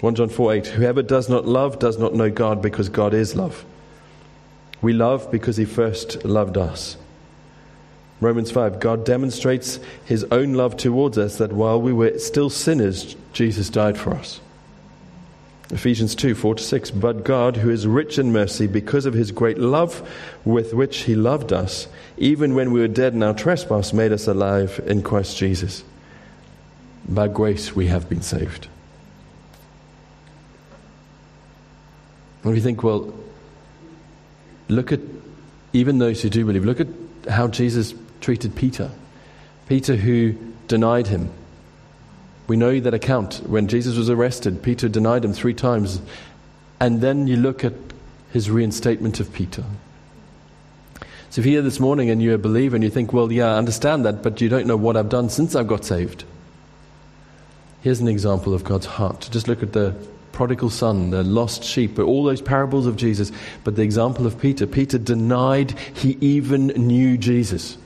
1 0.00 0.14
John 0.14 0.28
4 0.28 0.54
8. 0.54 0.66
Whoever 0.68 1.02
does 1.02 1.28
not 1.28 1.44
love 1.44 1.78
does 1.78 1.98
not 1.98 2.14
know 2.14 2.30
God 2.30 2.62
because 2.62 2.88
God 2.88 3.14
is 3.14 3.34
love. 3.34 3.64
We 4.82 4.92
love 4.92 5.30
because 5.30 5.56
he 5.56 5.64
first 5.64 6.24
loved 6.24 6.58
us. 6.58 6.96
Romans 8.20 8.50
5 8.50 8.80
God 8.80 9.04
demonstrates 9.04 9.78
his 10.04 10.24
own 10.30 10.54
love 10.54 10.76
towards 10.76 11.18
us 11.18 11.38
that 11.38 11.52
while 11.52 11.80
we 11.80 11.92
were 11.92 12.18
still 12.18 12.48
sinners, 12.48 13.14
Jesus 13.32 13.68
died 13.68 13.98
for 13.98 14.14
us. 14.14 14.40
Ephesians 15.70 16.14
2 16.14 16.34
4 16.34 16.54
to 16.54 16.62
6. 16.62 16.90
But 16.92 17.24
God, 17.24 17.56
who 17.56 17.70
is 17.70 17.86
rich 17.86 18.18
in 18.18 18.32
mercy, 18.32 18.66
because 18.66 19.04
of 19.04 19.14
his 19.14 19.32
great 19.32 19.58
love 19.58 20.08
with 20.44 20.72
which 20.72 20.98
he 20.98 21.14
loved 21.14 21.52
us, 21.52 21.88
even 22.16 22.54
when 22.54 22.70
we 22.70 22.80
were 22.80 22.88
dead 22.88 23.14
in 23.14 23.22
our 23.22 23.34
trespass, 23.34 23.92
made 23.92 24.12
us 24.12 24.26
alive 24.26 24.80
in 24.86 25.02
Christ 25.02 25.36
Jesus. 25.36 25.82
By 27.08 27.28
grace 27.28 27.74
we 27.74 27.88
have 27.88 28.08
been 28.08 28.22
saved. 28.22 28.68
And 32.44 32.54
we 32.54 32.60
think, 32.60 32.82
well, 32.82 33.12
look 34.68 34.92
at 34.92 35.00
even 35.72 35.98
those 35.98 36.22
who 36.22 36.30
do 36.30 36.44
believe, 36.44 36.64
look 36.64 36.80
at 36.80 36.88
how 37.28 37.48
Jesus 37.48 37.94
treated 38.20 38.54
Peter. 38.56 38.90
Peter, 39.68 39.96
who 39.96 40.34
denied 40.68 41.06
him. 41.06 41.30
We 42.46 42.56
know 42.56 42.78
that 42.80 42.94
account. 42.94 43.42
When 43.46 43.68
Jesus 43.68 43.96
was 43.96 44.08
arrested, 44.08 44.62
Peter 44.62 44.88
denied 44.88 45.24
him 45.24 45.32
three 45.32 45.54
times. 45.54 46.00
And 46.80 47.00
then 47.00 47.26
you 47.26 47.36
look 47.36 47.64
at 47.64 47.72
his 48.32 48.50
reinstatement 48.50 49.18
of 49.20 49.32
Peter. 49.32 49.64
So 51.30 51.40
if 51.40 51.46
you're 51.46 51.54
here 51.54 51.62
this 51.62 51.80
morning 51.80 52.08
and 52.10 52.22
you're 52.22 52.34
a 52.34 52.38
believer 52.38 52.76
and 52.76 52.84
you 52.84 52.90
think, 52.90 53.12
well, 53.12 53.30
yeah, 53.32 53.54
I 53.54 53.58
understand 53.58 54.04
that, 54.04 54.22
but 54.22 54.40
you 54.40 54.48
don't 54.48 54.66
know 54.66 54.76
what 54.76 54.96
I've 54.96 55.08
done 55.08 55.28
since 55.28 55.54
I've 55.54 55.66
got 55.66 55.84
saved. 55.84 56.24
Here's 57.82 58.00
an 58.00 58.08
example 58.08 58.54
of 58.54 58.64
God's 58.64 58.86
heart. 58.86 59.28
Just 59.30 59.48
look 59.48 59.62
at 59.62 59.72
the 59.72 59.94
prodigal 60.36 60.68
son, 60.68 61.08
the 61.08 61.24
lost 61.24 61.64
sheep, 61.64 61.98
all 61.98 62.22
those 62.22 62.42
parables 62.42 62.84
of 62.86 62.94
Jesus. 62.96 63.32
But 63.64 63.74
the 63.74 63.82
example 63.82 64.26
of 64.26 64.38
Peter 64.38 64.66
Peter 64.66 64.98
denied 64.98 65.70
he 65.94 66.18
even 66.20 66.66
knew 66.66 67.16
Jesus. 67.16 67.78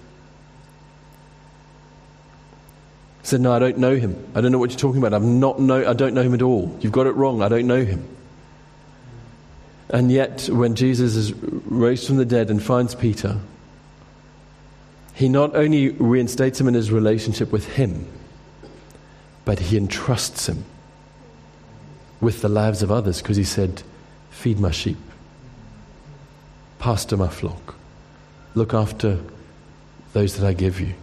He 3.21 3.29
said, 3.29 3.41
No, 3.41 3.53
I 3.53 3.61
don't 3.61 3.79
know 3.79 3.95
him. 3.95 4.17
I 4.35 4.41
don't 4.41 4.51
know 4.51 4.59
what 4.59 4.71
you're 4.71 4.81
talking 4.81 4.99
about. 4.99 5.15
I'm 5.15 5.39
not 5.39 5.61
know, 5.61 5.89
I 5.89 5.93
don't 5.93 6.13
know 6.13 6.23
him 6.23 6.35
at 6.35 6.43
all. 6.43 6.77
You've 6.81 6.91
got 6.91 7.07
it 7.07 7.13
wrong. 7.13 7.41
I 7.41 7.49
don't 7.49 7.69
know 7.69 7.85
him. 7.85 8.05
And 9.89 10.11
yet, 10.11 10.49
when 10.51 10.75
Jesus 10.75 11.15
is 11.15 11.33
raised 11.33 12.09
from 12.09 12.17
the 12.17 12.25
dead 12.25 12.51
and 12.51 12.61
finds 12.61 12.97
Peter, 12.97 13.39
he 15.15 15.29
not 15.29 15.55
only 15.55 15.91
reinstates 15.91 16.61
him 16.61 16.67
in 16.67 16.75
his 16.75 16.91
relationship 16.91 17.53
with 17.53 17.75
him, 17.75 18.07
but 19.45 19.61
he 19.61 19.77
entrusts 19.77 20.49
him 20.49 20.65
with 22.21 22.43
the 22.43 22.49
lives 22.49 22.83
of 22.83 22.91
others 22.91 23.23
because 23.23 23.37
he 23.37 23.45
said, 23.45 23.83
Feed 24.31 24.61
my 24.61 24.71
sheep, 24.71 24.99
pastor 26.79 27.17
my 27.17 27.29
flock, 27.29 27.75
look 28.55 28.75
after 28.75 29.19
those 30.13 30.37
that 30.37 30.47
I 30.47 30.53
give 30.53 30.81
you. 30.81 30.95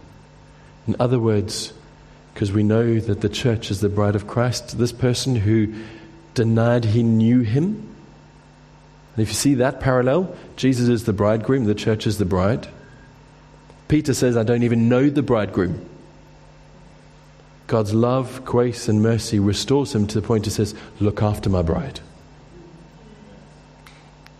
In 0.86 0.96
other 0.98 1.18
words, 1.18 1.72
because 2.32 2.52
we 2.52 2.62
know 2.62 3.00
that 3.00 3.20
the 3.20 3.28
church 3.28 3.70
is 3.70 3.80
the 3.80 3.88
bride 3.88 4.14
of 4.14 4.26
Christ. 4.26 4.78
This 4.78 4.92
person 4.92 5.34
who 5.34 5.74
denied 6.34 6.84
he 6.84 7.02
knew 7.02 7.40
him. 7.40 7.94
And 9.16 9.22
if 9.22 9.28
you 9.28 9.34
see 9.34 9.54
that 9.54 9.80
parallel, 9.80 10.36
Jesus 10.54 10.88
is 10.88 11.04
the 11.04 11.12
bridegroom, 11.12 11.64
the 11.64 11.74
church 11.74 12.06
is 12.06 12.18
the 12.18 12.24
bride. 12.24 12.68
Peter 13.88 14.14
says, 14.14 14.36
I 14.36 14.44
don't 14.44 14.62
even 14.62 14.88
know 14.88 15.10
the 15.10 15.22
bridegroom. 15.22 15.84
God's 17.68 17.92
love, 17.92 18.44
grace, 18.46 18.88
and 18.88 19.02
mercy 19.02 19.38
restores 19.38 19.94
him 19.94 20.06
to 20.08 20.20
the 20.20 20.26
point 20.26 20.46
he 20.46 20.50
says, 20.50 20.74
Look 21.00 21.22
after 21.22 21.50
my 21.50 21.60
bride. 21.60 22.00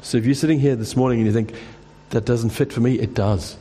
So 0.00 0.16
if 0.16 0.24
you're 0.24 0.34
sitting 0.34 0.58
here 0.58 0.74
this 0.74 0.96
morning 0.96 1.20
and 1.20 1.26
you 1.26 1.32
think, 1.32 1.54
That 2.10 2.24
doesn't 2.24 2.50
fit 2.50 2.72
for 2.72 2.80
me, 2.80 2.98
it 2.98 3.14
does. 3.14 3.58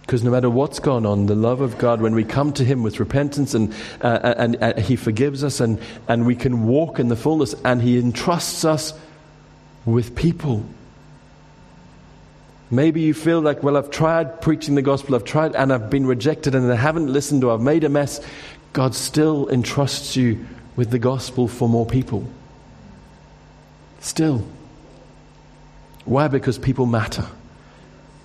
Because 0.00 0.24
no 0.24 0.32
matter 0.32 0.50
what's 0.50 0.80
gone 0.80 1.06
on, 1.06 1.26
the 1.26 1.36
love 1.36 1.60
of 1.60 1.78
God, 1.78 2.00
when 2.00 2.12
we 2.12 2.24
come 2.24 2.52
to 2.54 2.64
Him 2.64 2.82
with 2.82 2.98
repentance 2.98 3.54
and, 3.54 3.72
uh, 4.02 4.06
uh 4.08 4.34
and, 4.36 4.56
uh, 4.60 4.80
He 4.80 4.96
forgives 4.96 5.44
us 5.44 5.60
and, 5.60 5.78
and 6.08 6.26
we 6.26 6.34
can 6.34 6.66
walk 6.66 6.98
in 6.98 7.06
the 7.06 7.14
fullness 7.14 7.54
and 7.64 7.80
He 7.80 7.98
entrusts 7.98 8.64
us 8.64 8.94
with 9.86 10.16
people. 10.16 10.66
Maybe 12.72 13.02
you 13.02 13.12
feel 13.12 13.42
like, 13.42 13.62
well, 13.62 13.76
I've 13.76 13.90
tried 13.90 14.40
preaching 14.40 14.76
the 14.76 14.82
gospel, 14.82 15.14
I've 15.14 15.24
tried 15.24 15.54
and 15.54 15.70
I've 15.70 15.90
been 15.90 16.06
rejected 16.06 16.54
and 16.54 16.72
I 16.72 16.74
haven't 16.74 17.12
listened 17.12 17.44
or 17.44 17.52
I've 17.52 17.60
made 17.60 17.84
a 17.84 17.90
mess. 17.90 18.18
God 18.72 18.94
still 18.94 19.46
entrusts 19.48 20.16
you 20.16 20.46
with 20.74 20.90
the 20.90 20.98
gospel 20.98 21.48
for 21.48 21.68
more 21.68 21.84
people. 21.84 22.26
Still. 24.00 24.42
Why? 26.06 26.28
Because 26.28 26.58
people 26.58 26.86
matter. 26.86 27.26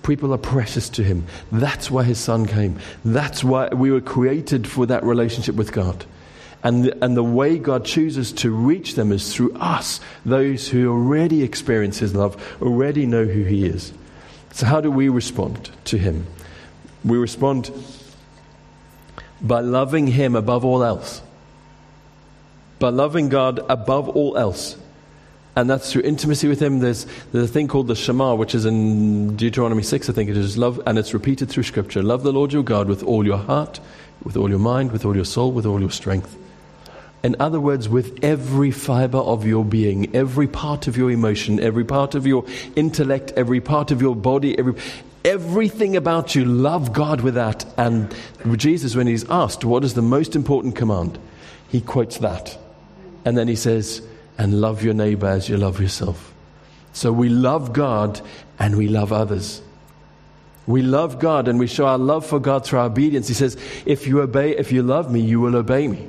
People 0.02 0.32
are 0.32 0.38
precious 0.38 0.88
to 0.88 1.04
him. 1.04 1.26
That's 1.52 1.90
why 1.90 2.04
his 2.04 2.18
son 2.18 2.46
came. 2.46 2.78
That's 3.04 3.44
why 3.44 3.68
we 3.68 3.90
were 3.90 4.00
created 4.00 4.66
for 4.66 4.86
that 4.86 5.04
relationship 5.04 5.56
with 5.56 5.72
God. 5.72 6.06
And 6.62 6.84
the, 6.84 7.04
and 7.04 7.14
the 7.14 7.22
way 7.22 7.58
God 7.58 7.84
chooses 7.84 8.32
to 8.32 8.50
reach 8.50 8.94
them 8.94 9.12
is 9.12 9.34
through 9.34 9.52
us, 9.56 10.00
those 10.24 10.68
who 10.68 10.90
already 10.90 11.42
experience 11.42 11.98
his 11.98 12.14
love, 12.14 12.42
already 12.62 13.04
know 13.04 13.26
who 13.26 13.44
he 13.44 13.66
is. 13.66 13.92
So, 14.58 14.66
how 14.66 14.80
do 14.80 14.90
we 14.90 15.08
respond 15.08 15.70
to 15.84 15.96
him? 15.96 16.26
We 17.04 17.16
respond 17.16 17.70
by 19.40 19.60
loving 19.60 20.08
him 20.08 20.34
above 20.34 20.64
all 20.64 20.82
else, 20.82 21.22
by 22.80 22.88
loving 22.88 23.28
God 23.28 23.60
above 23.68 24.08
all 24.08 24.36
else 24.36 24.76
and 25.54 25.68
that's 25.68 25.92
through 25.92 26.02
intimacy 26.02 26.46
with 26.46 26.60
Him. 26.60 26.78
There's, 26.78 27.04
there's 27.32 27.50
a 27.50 27.52
thing 27.52 27.66
called 27.66 27.88
the 27.88 27.96
Shema, 27.96 28.36
which 28.36 28.54
is 28.54 28.64
in 28.64 29.34
Deuteronomy 29.34 29.82
6, 29.82 30.08
I 30.08 30.12
think 30.12 30.30
it 30.30 30.36
is. 30.36 30.56
Love, 30.56 30.80
and 30.86 30.96
it's 30.96 31.12
repeated 31.12 31.48
through 31.48 31.64
Scripture. 31.64 32.00
Love 32.00 32.22
the 32.22 32.32
Lord 32.32 32.52
your 32.52 32.62
God 32.62 32.86
with 32.86 33.02
all 33.02 33.26
your 33.26 33.38
heart, 33.38 33.80
with 34.22 34.36
all 34.36 34.48
your 34.48 34.60
mind, 34.60 34.92
with 34.92 35.04
all 35.04 35.16
your 35.16 35.24
soul, 35.24 35.50
with 35.50 35.66
all 35.66 35.80
your 35.80 35.90
strength. 35.90 36.36
In 37.22 37.34
other 37.40 37.60
words, 37.60 37.88
with 37.88 38.22
every 38.22 38.70
fiber 38.70 39.18
of 39.18 39.44
your 39.44 39.64
being, 39.64 40.14
every 40.14 40.46
part 40.46 40.86
of 40.86 40.96
your 40.96 41.10
emotion, 41.10 41.58
every 41.58 41.84
part 41.84 42.14
of 42.14 42.26
your 42.26 42.44
intellect, 42.76 43.32
every 43.36 43.60
part 43.60 43.90
of 43.90 44.00
your 44.00 44.14
body, 44.14 44.56
every, 44.56 44.74
everything 45.24 45.96
about 45.96 46.36
you, 46.36 46.44
love 46.44 46.92
God 46.92 47.20
with 47.22 47.34
that. 47.34 47.66
And 47.76 48.14
Jesus, 48.56 48.94
when 48.94 49.08
he's 49.08 49.28
asked, 49.28 49.64
what 49.64 49.82
is 49.82 49.94
the 49.94 50.02
most 50.02 50.36
important 50.36 50.76
command? 50.76 51.18
He 51.68 51.80
quotes 51.80 52.18
that. 52.18 52.56
And 53.24 53.36
then 53.36 53.48
he 53.48 53.56
says, 53.56 54.00
and 54.38 54.60
love 54.60 54.84
your 54.84 54.94
neighbor 54.94 55.26
as 55.26 55.48
you 55.48 55.56
love 55.56 55.80
yourself. 55.80 56.32
So 56.92 57.12
we 57.12 57.28
love 57.28 57.72
God 57.72 58.20
and 58.60 58.78
we 58.78 58.86
love 58.86 59.12
others. 59.12 59.60
We 60.68 60.82
love 60.82 61.18
God 61.18 61.48
and 61.48 61.58
we 61.58 61.66
show 61.66 61.86
our 61.86 61.98
love 61.98 62.24
for 62.24 62.38
God 62.38 62.64
through 62.64 62.78
our 62.78 62.86
obedience. 62.86 63.26
He 63.26 63.34
says, 63.34 63.56
if 63.86 64.06
you 64.06 64.20
obey, 64.20 64.56
if 64.56 64.70
you 64.70 64.84
love 64.84 65.10
me, 65.10 65.20
you 65.20 65.40
will 65.40 65.56
obey 65.56 65.88
me. 65.88 66.08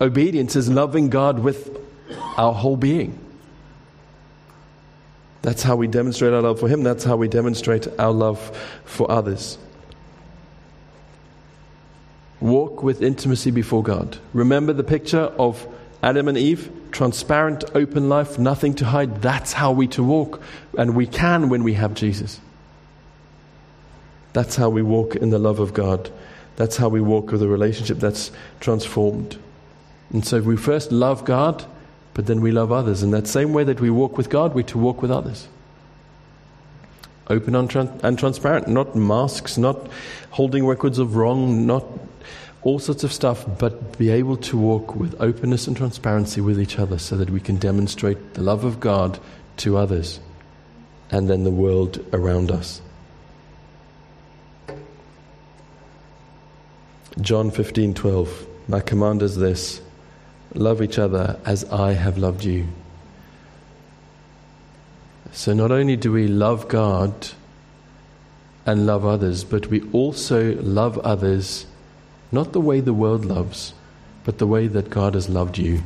Obedience 0.00 0.56
is 0.56 0.68
loving 0.68 1.10
God 1.10 1.38
with 1.38 1.78
our 2.36 2.52
whole 2.52 2.76
being. 2.76 3.18
That's 5.42 5.62
how 5.62 5.76
we 5.76 5.88
demonstrate 5.88 6.32
our 6.32 6.42
love 6.42 6.60
for 6.60 6.68
Him. 6.68 6.82
That's 6.82 7.04
how 7.04 7.16
we 7.16 7.28
demonstrate 7.28 7.88
our 7.98 8.12
love 8.12 8.56
for 8.84 9.10
others. 9.10 9.58
Walk 12.40 12.82
with 12.82 13.02
intimacy 13.02 13.50
before 13.50 13.82
God. 13.82 14.18
Remember 14.32 14.72
the 14.72 14.84
picture 14.84 15.32
of 15.38 15.66
Adam 16.02 16.26
and 16.26 16.36
Eve, 16.36 16.70
transparent, 16.90 17.64
open 17.74 18.08
life, 18.08 18.38
nothing 18.38 18.74
to 18.74 18.84
hide. 18.84 19.22
That's 19.22 19.52
how 19.52 19.72
we 19.72 19.86
to 19.88 20.02
walk. 20.02 20.40
And 20.76 20.96
we 20.96 21.06
can 21.06 21.48
when 21.48 21.62
we 21.62 21.74
have 21.74 21.94
Jesus. 21.94 22.40
That's 24.32 24.56
how 24.56 24.70
we 24.70 24.82
walk 24.82 25.14
in 25.14 25.30
the 25.30 25.38
love 25.38 25.60
of 25.60 25.74
God. 25.74 26.10
That's 26.56 26.76
how 26.76 26.88
we 26.88 27.00
walk 27.00 27.30
with 27.30 27.42
a 27.42 27.48
relationship 27.48 27.98
that's 27.98 28.30
transformed. 28.60 29.38
And 30.12 30.24
so 30.24 30.40
we 30.40 30.56
first 30.56 30.92
love 30.92 31.24
God, 31.24 31.64
but 32.14 32.26
then 32.26 32.40
we 32.40 32.52
love 32.52 32.70
others. 32.70 33.02
In 33.02 33.10
that 33.12 33.26
same 33.26 33.52
way 33.52 33.64
that 33.64 33.80
we 33.80 33.90
walk 33.90 34.18
with 34.18 34.28
God, 34.28 34.54
we 34.54 34.62
to 34.64 34.78
walk 34.78 35.00
with 35.00 35.10
others. 35.10 35.48
Open 37.28 37.54
and, 37.54 37.70
transparent, 38.18 38.68
not 38.68 38.94
masks, 38.94 39.56
not 39.56 39.88
holding 40.30 40.66
records 40.66 40.98
of 40.98 41.16
wrong, 41.16 41.66
not 41.66 41.84
all 42.62 42.78
sorts 42.78 43.04
of 43.04 43.12
stuff, 43.12 43.44
but 43.58 43.96
be 43.96 44.10
able 44.10 44.36
to 44.36 44.56
walk 44.56 44.94
with 44.94 45.20
openness 45.20 45.66
and 45.66 45.76
transparency 45.76 46.40
with 46.40 46.60
each 46.60 46.78
other 46.78 46.98
so 46.98 47.16
that 47.16 47.30
we 47.30 47.40
can 47.40 47.56
demonstrate 47.56 48.34
the 48.34 48.42
love 48.42 48.64
of 48.64 48.80
God 48.80 49.18
to 49.58 49.76
others 49.76 50.20
and 51.10 51.28
then 51.28 51.44
the 51.44 51.50
world 51.50 52.04
around 52.12 52.50
us. 52.50 52.80
John 57.20 57.50
15:12 57.50 58.46
My 58.68 58.80
command 58.80 59.22
is 59.22 59.36
this 59.36 59.80
love 60.54 60.82
each 60.82 60.98
other 60.98 61.38
as 61.44 61.64
I 61.64 61.92
have 61.92 62.18
loved 62.18 62.44
you. 62.44 62.66
So 65.32 65.54
not 65.54 65.70
only 65.70 65.96
do 65.96 66.12
we 66.12 66.28
love 66.28 66.68
God 66.68 67.28
and 68.66 68.86
love 68.86 69.04
others, 69.04 69.44
but 69.44 69.68
we 69.68 69.82
also 69.92 70.54
love 70.56 70.98
others 70.98 71.66
not 72.30 72.52
the 72.52 72.60
way 72.60 72.80
the 72.80 72.94
world 72.94 73.24
loves, 73.24 73.74
but 74.24 74.38
the 74.38 74.46
way 74.46 74.66
that 74.66 74.88
God 74.88 75.14
has 75.14 75.28
loved 75.28 75.58
you. 75.58 75.82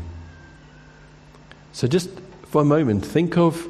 So 1.72 1.88
just 1.88 2.08
for 2.44 2.62
a 2.62 2.64
moment, 2.64 3.04
think 3.04 3.36
of 3.36 3.68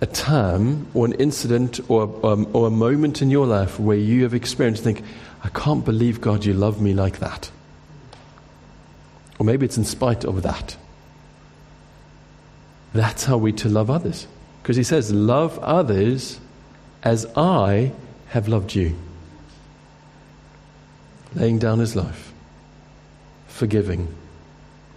a 0.00 0.06
time 0.06 0.86
or 0.94 1.04
an 1.04 1.12
incident 1.14 1.80
or, 1.88 2.04
um, 2.24 2.48
or 2.52 2.68
a 2.68 2.70
moment 2.70 3.22
in 3.22 3.30
your 3.30 3.46
life 3.46 3.78
where 3.78 3.96
you 3.96 4.22
have 4.22 4.34
experienced, 4.34 4.84
think, 4.84 5.02
I 5.44 5.48
can't 5.48 5.84
believe, 5.84 6.20
God, 6.20 6.44
you 6.44 6.54
love 6.54 6.80
me 6.80 6.94
like 6.94 7.18
that. 7.18 7.50
Or 9.42 9.44
maybe 9.44 9.66
it's 9.66 9.76
in 9.76 9.84
spite 9.84 10.24
of 10.24 10.44
that. 10.44 10.76
That's 12.92 13.24
how 13.24 13.38
we 13.38 13.50
to 13.54 13.68
love 13.68 13.90
others. 13.90 14.28
Because 14.62 14.76
he 14.76 14.84
says, 14.84 15.10
Love 15.12 15.58
others 15.58 16.38
as 17.02 17.26
I 17.36 17.90
have 18.28 18.46
loved 18.46 18.76
you. 18.76 18.96
Laying 21.34 21.58
down 21.58 21.80
his 21.80 21.96
life, 21.96 22.32
forgiving, 23.48 24.14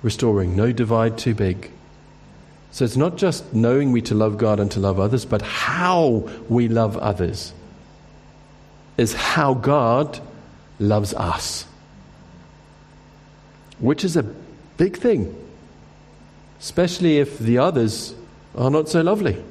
restoring, 0.03 0.55
no 0.55 0.71
divide 0.71 1.17
too 1.17 1.34
big. 1.34 1.71
So 2.69 2.86
it's 2.86 2.95
not 2.95 3.17
just 3.17 3.51
knowing 3.51 3.91
we 3.91 4.03
to 4.03 4.13
love 4.13 4.38
God 4.38 4.60
and 4.60 4.69
to 4.73 4.79
love 4.79 4.99
others, 4.99 5.25
but 5.25 5.41
how 5.41 6.29
we 6.49 6.67
love 6.67 6.97
others 6.97 7.51
is 8.95 9.12
how 9.15 9.55
God 9.55 10.19
loves 10.77 11.15
us. 11.15 11.65
Which 13.80 14.04
is 14.04 14.16
a 14.16 14.24
big 14.78 14.98
thing, 14.98 15.36
especially 16.60 17.18
if 17.18 17.40
the 17.40 17.58
others 17.58 18.16
are 18.56 18.70
not 18.70 18.90
so 18.90 19.02
lovely 19.02 19.44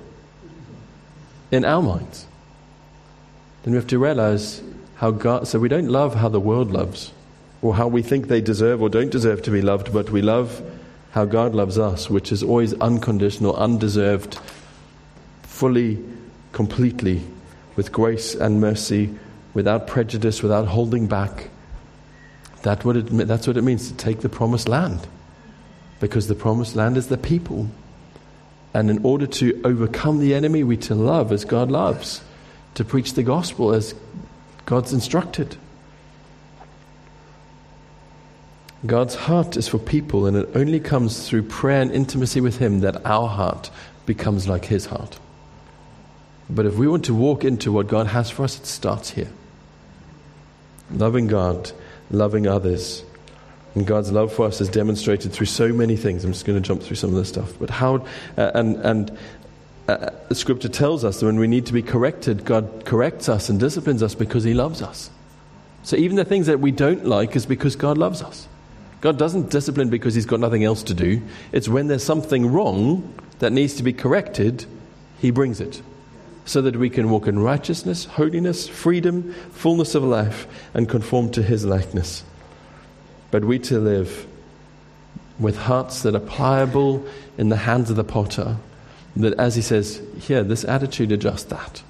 in 1.51 1.65
our 1.65 1.83
minds. 1.83 2.27
Then 3.63 3.73
we 3.73 3.77
have 3.77 3.87
to 3.89 3.99
realize 3.99 4.63
how 4.97 5.11
God, 5.11 5.47
so 5.49 5.59
we 5.59 5.69
don't 5.69 5.89
love 5.89 6.15
how 6.15 6.29
the 6.29 6.41
world 6.41 6.71
loves 6.71 7.13
or 7.63 7.75
how 7.75 7.89
we 7.89 8.03
think 8.03 8.29
they 8.29 8.41
deserve 8.41 8.83
or 8.83 8.89
don't 8.89 9.11
deserve 9.11 9.43
to 9.43 9.51
be 9.51 9.63
loved, 9.63 9.93
but 9.93 10.11
we 10.11 10.21
love 10.21 10.63
how 11.13 11.25
God 11.25 11.55
loves 11.55 11.79
us, 11.79 12.11
which 12.11 12.33
is 12.33 12.43
always 12.43 12.75
unconditional, 12.75 13.55
undeserved, 13.57 14.39
fully, 15.43 16.03
completely, 16.53 17.23
with 17.77 17.93
grace 17.93 18.35
and 18.35 18.61
mercy, 18.61 19.15
without 19.55 19.87
prejudice, 19.87 20.43
without 20.43 20.67
holding 20.67 21.07
back. 21.07 21.51
That 22.65 22.83
what 22.85 22.97
it, 22.97 23.07
that's 23.07 23.47
what 23.47 23.59
it 23.59 23.63
means 23.63 23.89
to 23.89 23.97
take 23.97 24.21
the 24.21 24.29
promised 24.29 24.69
land. 24.69 25.07
Because 26.01 26.29
the 26.29 26.35
promised 26.35 26.75
land 26.75 26.97
is 26.97 27.09
the 27.09 27.19
people. 27.19 27.69
And 28.73 28.91
in 28.91 29.05
order 29.05 29.27
to 29.27 29.61
overcome 29.65 30.19
the 30.19 30.35
enemy, 30.35 30.65
we 30.65 30.79
to 30.79 30.95
love 30.95 31.31
as 31.31 31.45
God 31.45 31.71
loves, 31.71 32.23
to 32.75 32.85
preach 32.85 33.13
the 33.13 33.23
gospel 33.23 33.73
as 33.73 33.95
God's 34.65 34.95
instructed. 34.95 35.57
God's 38.87 39.15
heart 39.15 39.59
is 39.59 39.69
for 39.69 39.79
people, 39.79 40.27
and 40.27 40.37
it 40.37 40.49
only 40.55 40.81
comes 40.81 41.29
through 41.29 41.45
prayer 41.45 41.83
and 41.83 41.93
intimacy 41.93 42.41
with 42.41 42.59
Him 42.59 42.81
that 42.81 43.05
our 43.05 43.29
heart 43.29 43.71
becomes 44.07 44.49
like 44.49 44.65
His 44.65 44.87
heart. 44.87 45.19
But 46.49 46.65
if 46.65 46.77
we 46.77 46.89
want 46.89 47.05
to 47.07 47.15
walk 47.15 47.45
into 47.45 47.73
what 47.73 47.89
God 47.89 48.07
has 48.09 48.31
for 48.31 48.45
us, 48.45 48.59
it 48.59 48.67
starts 48.67 49.11
here. 49.11 49.31
Loving 50.91 51.27
God, 51.27 51.73
loving 52.15 52.47
others. 52.47 53.05
And 53.75 53.87
God's 53.87 54.13
love 54.13 54.33
for 54.33 54.47
us 54.47 54.61
is 54.61 54.69
demonstrated 54.69 55.33
through 55.33 55.47
so 55.47 55.73
many 55.73 55.97
things. 55.97 56.25
I'm 56.25 56.33
just 56.33 56.45
going 56.45 56.61
to 56.61 56.67
jump 56.67 56.83
through 56.83 56.97
some 56.97 57.11
of 57.11 57.17
this 57.17 57.29
stuff. 57.29 57.53
But 57.59 57.71
how, 57.71 58.07
uh, 58.37 58.53
and, 58.55 58.77
and 58.77 59.19
uh, 59.89 60.11
the 60.29 60.35
scripture 60.35 60.69
tells 60.69 61.05
us 61.05 61.21
that 61.21 61.27
when 61.27 61.39
we 61.39 61.49
need 61.49 61.67
to 61.67 61.73
be 61.73 61.83
corrected, 61.83 62.45
God 62.45 62.85
corrects 62.85 63.29
us 63.29 63.49
and 63.49 63.59
disciplines 63.59 64.03
us 64.03 64.15
because 64.15 64.45
He 64.45 64.55
loves 64.55 64.81
us. 64.81 65.11
So 65.83 65.97
even 65.97 66.17
the 66.17 66.25
things 66.25 66.47
that 66.47 66.61
we 66.61 66.71
don't 66.73 67.05
like 67.05 67.37
is 67.37 67.47
because 67.47 67.77
God 67.77 67.99
loves 67.99 68.23
us. 68.23 68.49
God 69.05 69.19
doesn't 69.19 69.51
discipline 69.51 69.91
because 69.91 70.15
he's 70.15 70.25
got 70.25 70.41
nothing 70.41 70.65
else 70.65 70.83
to 70.85 70.95
do. 70.95 71.21
It's 71.53 71.69
when 71.69 71.89
there's 71.89 72.03
something 72.03 72.51
wrong 72.51 73.13
that 73.41 73.53
needs 73.53 73.75
to 73.75 73.83
be 73.83 73.93
corrected, 73.93 74.65
he 75.19 75.31
brings 75.31 75.61
it. 75.61 75.83
So 76.47 76.61
that 76.63 76.77
we 76.77 76.91
can 76.91 77.11
walk 77.11 77.27
in 77.27 77.39
righteousness, 77.39 78.05
holiness, 78.05 78.69
freedom, 78.69 79.33
fullness 79.51 79.95
of 79.95 80.05
life, 80.05 80.47
and 80.75 80.89
conform 80.89 81.31
to 81.33 81.43
his 81.43 81.65
likeness. 81.65 82.23
But 83.31 83.45
we 83.45 83.59
to 83.61 83.79
live 83.79 84.27
with 85.39 85.57
hearts 85.57 86.03
that 86.03 86.15
are 86.15 86.21
pliable 86.21 87.05
in 87.39 87.49
the 87.49 87.57
hands 87.57 87.91
of 87.91 87.97
the 87.97 88.05
potter. 88.05 88.57
That 89.17 89.39
as 89.39 89.55
he 89.55 89.63
says, 89.63 90.03
here, 90.21 90.43
this 90.43 90.65
attitude, 90.65 91.13
adjust 91.13 91.49
that. 91.49 91.83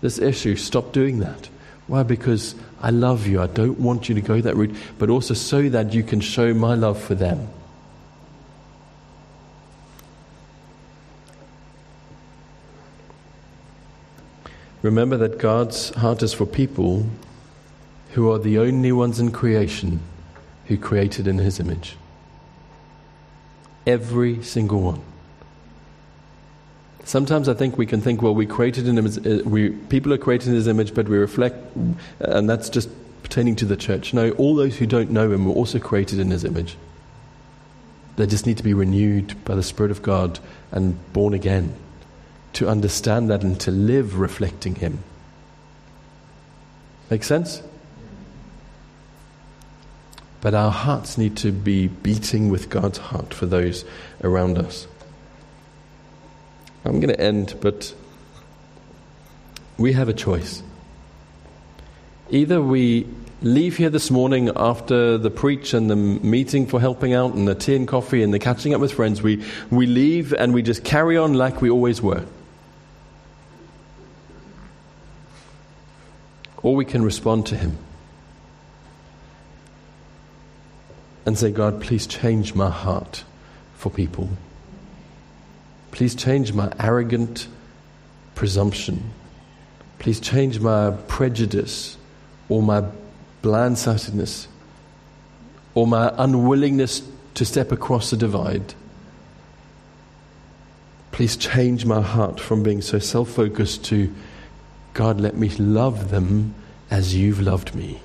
This 0.00 0.18
issue, 0.18 0.56
stop 0.56 0.92
doing 0.92 1.20
that. 1.20 1.48
Why? 1.86 2.02
Because 2.02 2.54
I 2.80 2.90
love 2.90 3.26
you. 3.26 3.40
I 3.40 3.46
don't 3.46 3.78
want 3.80 4.08
you 4.08 4.14
to 4.14 4.20
go 4.20 4.40
that 4.40 4.56
route, 4.56 4.74
but 4.98 5.10
also 5.10 5.34
so 5.34 5.68
that 5.68 5.94
you 5.94 6.02
can 6.02 6.20
show 6.20 6.52
my 6.54 6.74
love 6.74 7.00
for 7.02 7.14
them. 7.14 7.48
Remember 14.82 15.16
that 15.16 15.38
God's 15.38 15.90
heart 15.90 16.22
is 16.22 16.34
for 16.34 16.44
people 16.44 17.06
who 18.10 18.30
are 18.30 18.38
the 18.38 18.58
only 18.58 18.90
ones 18.90 19.20
in 19.20 19.30
creation 19.30 20.00
who 20.66 20.76
created 20.76 21.28
in 21.28 21.38
His 21.38 21.60
image. 21.60 21.96
Every 23.86 24.42
single 24.42 24.80
one. 24.80 25.00
Sometimes 27.04 27.48
I 27.48 27.54
think 27.54 27.78
we 27.78 27.86
can 27.86 28.00
think, 28.00 28.22
well, 28.22 28.34
we 28.34 28.46
created 28.46 28.86
in 28.86 28.96
his, 28.96 29.18
uh, 29.18 29.42
we 29.44 29.70
people 29.70 30.12
are 30.12 30.18
created 30.18 30.48
in 30.48 30.54
his 30.54 30.68
image, 30.68 30.94
but 30.94 31.08
we 31.08 31.18
reflect, 31.18 31.56
and 32.20 32.48
that's 32.48 32.68
just 32.68 32.88
pertaining 33.24 33.56
to 33.56 33.64
the 33.64 33.76
church. 33.76 34.14
No, 34.14 34.30
all 34.32 34.54
those 34.54 34.76
who 34.76 34.86
don't 34.86 35.10
know 35.10 35.32
him 35.32 35.46
were 35.46 35.52
also 35.52 35.80
created 35.80 36.20
in 36.20 36.30
his 36.30 36.44
image. 36.44 36.76
They 38.14 38.26
just 38.26 38.46
need 38.46 38.56
to 38.58 38.62
be 38.62 38.72
renewed 38.72 39.44
by 39.44 39.56
the 39.56 39.64
Spirit 39.64 39.90
of 39.90 40.02
God 40.02 40.38
and 40.70 40.96
born 41.12 41.34
again 41.34 41.74
to 42.54 42.68
understand 42.68 43.30
that 43.30 43.42
and 43.42 43.58
to 43.60 43.70
live 43.70 44.18
reflecting 44.18 44.74
him. 44.74 45.02
Make 47.10 47.24
sense? 47.24 47.62
But 50.40 50.54
our 50.54 50.70
hearts 50.70 51.16
need 51.16 51.36
to 51.38 51.52
be 51.52 51.88
beating 51.88 52.48
with 52.48 52.68
God's 52.68 52.98
heart 52.98 53.32
for 53.32 53.46
those 53.46 53.84
around 54.24 54.58
us. 54.58 54.86
I'm 56.84 56.98
going 57.00 57.14
to 57.14 57.20
end, 57.20 57.54
but 57.60 57.94
we 59.78 59.92
have 59.92 60.08
a 60.08 60.12
choice. 60.12 60.62
Either 62.30 62.60
we 62.60 63.06
leave 63.40 63.76
here 63.76 63.90
this 63.90 64.10
morning 64.10 64.50
after 64.56 65.18
the 65.18 65.30
preach 65.30 65.74
and 65.74 65.90
the 65.90 65.96
meeting 65.96 66.66
for 66.66 66.80
helping 66.80 67.12
out 67.12 67.34
and 67.34 67.46
the 67.46 67.54
tea 67.54 67.76
and 67.76 67.86
coffee 67.86 68.22
and 68.22 68.32
the 68.32 68.38
catching 68.38 68.74
up 68.74 68.80
with 68.80 68.92
friends, 68.92 69.22
we, 69.22 69.44
we 69.70 69.86
leave 69.86 70.32
and 70.32 70.54
we 70.54 70.62
just 70.62 70.82
carry 70.82 71.16
on 71.16 71.34
like 71.34 71.60
we 71.60 71.70
always 71.70 72.02
were. 72.02 72.24
Or 76.62 76.74
we 76.74 76.84
can 76.84 77.02
respond 77.02 77.46
to 77.46 77.56
Him 77.56 77.76
and 81.26 81.38
say, 81.38 81.50
God, 81.50 81.80
please 81.80 82.06
change 82.06 82.54
my 82.54 82.70
heart 82.70 83.24
for 83.74 83.90
people. 83.90 84.30
Please 85.90 86.14
change 86.14 86.52
my 86.52 86.72
arrogant 86.80 87.48
presumption. 88.34 89.10
Please 89.98 90.20
change 90.20 90.58
my 90.58 90.90
prejudice 91.08 91.96
or 92.48 92.62
my 92.62 92.84
bland 93.42 93.78
sightedness 93.78 94.48
or 95.74 95.86
my 95.86 96.12
unwillingness 96.16 97.02
to 97.34 97.44
step 97.44 97.72
across 97.72 98.10
the 98.10 98.16
divide. 98.16 98.74
Please 101.12 101.36
change 101.36 101.84
my 101.84 102.00
heart 102.00 102.40
from 102.40 102.62
being 102.62 102.80
so 102.80 102.98
self 102.98 103.30
focused 103.30 103.84
to 103.84 104.12
God, 104.94 105.20
let 105.20 105.36
me 105.36 105.48
love 105.50 106.10
them 106.10 106.54
as 106.90 107.14
you've 107.14 107.40
loved 107.40 107.74
me. 107.74 108.00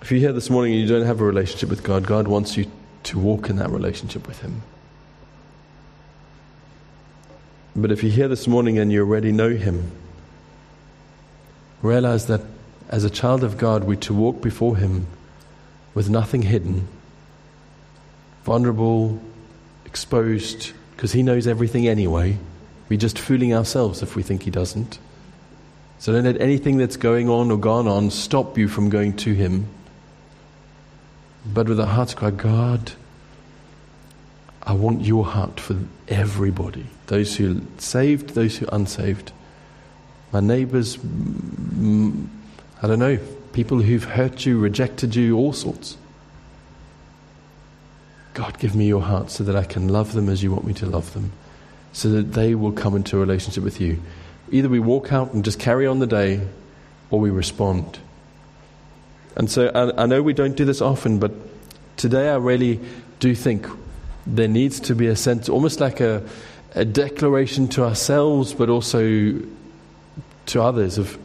If 0.00 0.10
you're 0.10 0.20
here 0.20 0.32
this 0.32 0.50
morning 0.50 0.72
and 0.72 0.82
you 0.82 0.88
don't 0.88 1.06
have 1.06 1.20
a 1.20 1.24
relationship 1.24 1.68
with 1.68 1.82
God, 1.82 2.06
God 2.06 2.28
wants 2.28 2.56
you 2.56 2.70
to 3.04 3.18
walk 3.18 3.48
in 3.48 3.56
that 3.56 3.70
relationship 3.70 4.26
with 4.26 4.40
Him. 4.40 4.62
But 7.76 7.90
if 7.90 8.02
you're 8.02 8.12
here 8.12 8.28
this 8.28 8.46
morning 8.46 8.78
and 8.78 8.92
you 8.92 9.00
already 9.00 9.32
know 9.32 9.50
Him, 9.50 9.90
realize 11.82 12.26
that 12.26 12.42
as 12.88 13.04
a 13.04 13.10
child 13.10 13.42
of 13.44 13.58
God, 13.58 13.84
we're 13.84 13.96
to 13.96 14.14
walk 14.14 14.42
before 14.42 14.76
Him 14.76 15.06
with 15.94 16.08
nothing 16.08 16.42
hidden, 16.42 16.86
vulnerable, 18.44 19.20
exposed, 19.84 20.72
because 20.94 21.12
He 21.12 21.22
knows 21.22 21.46
everything 21.46 21.88
anyway. 21.88 22.38
We're 22.88 22.98
just 22.98 23.18
fooling 23.18 23.54
ourselves 23.54 24.02
if 24.02 24.16
we 24.16 24.22
think 24.22 24.42
He 24.42 24.50
doesn't. 24.50 24.98
So 25.98 26.12
don't 26.12 26.24
let 26.24 26.40
anything 26.40 26.76
that's 26.76 26.96
going 26.96 27.28
on 27.28 27.50
or 27.50 27.58
gone 27.58 27.88
on 27.88 28.10
stop 28.10 28.58
you 28.58 28.68
from 28.68 28.90
going 28.90 29.16
to 29.18 29.32
Him. 29.32 29.68
But 31.46 31.68
with 31.68 31.80
a 31.80 31.86
heart 31.86 32.14
cry, 32.16 32.30
God, 32.30 32.92
I 34.62 34.72
want 34.72 35.02
your 35.02 35.24
heart 35.24 35.60
for 35.60 35.76
everybody 36.08 36.86
those 37.06 37.36
who 37.36 37.60
saved, 37.78 38.30
those 38.30 38.56
who 38.56 38.66
unsaved. 38.72 39.32
My 40.32 40.40
neighbors, 40.40 40.96
mm, 40.96 42.26
I 42.82 42.86
don't 42.86 42.98
know, 42.98 43.18
people 43.52 43.80
who've 43.80 44.04
hurt 44.04 44.46
you, 44.46 44.58
rejected 44.58 45.14
you, 45.14 45.36
all 45.36 45.52
sorts. 45.52 45.96
God, 48.32 48.58
give 48.58 48.74
me 48.74 48.86
your 48.86 49.02
heart 49.02 49.30
so 49.30 49.44
that 49.44 49.54
I 49.54 49.64
can 49.64 49.88
love 49.88 50.12
them 50.12 50.28
as 50.28 50.42
you 50.42 50.50
want 50.50 50.66
me 50.66 50.74
to 50.74 50.86
love 50.86 51.12
them, 51.14 51.32
so 51.94 52.10
that 52.10 52.32
they 52.32 52.54
will 52.54 52.72
come 52.72 52.96
into 52.96 53.16
a 53.16 53.20
relationship 53.20 53.64
with 53.64 53.80
you. 53.80 54.02
Either 54.50 54.68
we 54.68 54.80
walk 54.80 55.12
out 55.12 55.32
and 55.32 55.44
just 55.44 55.58
carry 55.58 55.86
on 55.86 56.00
the 56.00 56.06
day, 56.06 56.46
or 57.10 57.20
we 57.20 57.30
respond. 57.30 57.98
And 59.36 59.48
so 59.50 59.68
I, 59.68 60.02
I 60.02 60.06
know 60.06 60.22
we 60.22 60.34
don't 60.34 60.56
do 60.56 60.64
this 60.64 60.82
often, 60.82 61.18
but 61.18 61.32
today 61.96 62.28
I 62.28 62.36
really 62.36 62.80
do 63.20 63.34
think 63.34 63.66
there 64.26 64.48
needs 64.48 64.80
to 64.80 64.94
be 64.94 65.06
a 65.06 65.16
sense, 65.16 65.48
almost 65.48 65.80
like 65.80 66.00
a, 66.00 66.22
a 66.74 66.84
declaration 66.84 67.68
to 67.68 67.84
ourselves, 67.84 68.52
but 68.52 68.68
also 68.68 69.40
to 70.46 70.62
others 70.62 70.98
of 70.98 71.16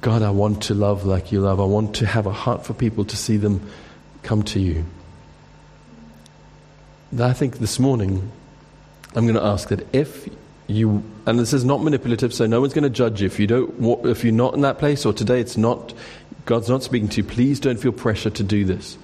God, 0.00 0.22
I 0.22 0.30
want 0.30 0.64
to 0.64 0.74
love 0.74 1.04
like 1.04 1.30
you 1.32 1.40
love. 1.40 1.60
I 1.60 1.64
want 1.64 1.96
to 1.96 2.06
have 2.06 2.26
a 2.26 2.32
heart 2.32 2.64
for 2.64 2.74
people 2.74 3.04
to 3.04 3.16
see 3.16 3.36
them 3.36 3.70
come 4.22 4.42
to 4.44 4.58
you. 4.58 4.84
I 7.16 7.34
think 7.34 7.58
this 7.58 7.78
morning 7.78 8.32
I'm 9.16 9.24
going 9.24 9.34
to 9.36 9.44
ask 9.44 9.70
that 9.70 9.86
if 9.94 10.28
you, 10.66 11.02
and 11.24 11.38
this 11.38 11.52
is 11.52 11.64
not 11.64 11.82
manipulative, 11.82 12.34
so 12.34 12.46
no 12.46 12.60
one's 12.60 12.74
going 12.74 12.84
to 12.84 12.90
judge 12.90 13.22
you 13.22 13.26
if 13.26 13.40
you 13.40 13.46
don't, 13.46 14.06
if 14.06 14.22
you're 14.24 14.32
not 14.32 14.54
in 14.54 14.60
that 14.60 14.78
place, 14.78 15.06
or 15.06 15.12
today 15.12 15.40
it's 15.40 15.56
not, 15.56 15.94
God's 16.44 16.68
not 16.68 16.82
speaking 16.82 17.08
to 17.08 17.16
you. 17.18 17.24
Please 17.24 17.58
don't 17.58 17.80
feel 17.80 17.92
pressure 17.92 18.30
to 18.30 18.42
do 18.42 18.64
this. 18.64 18.98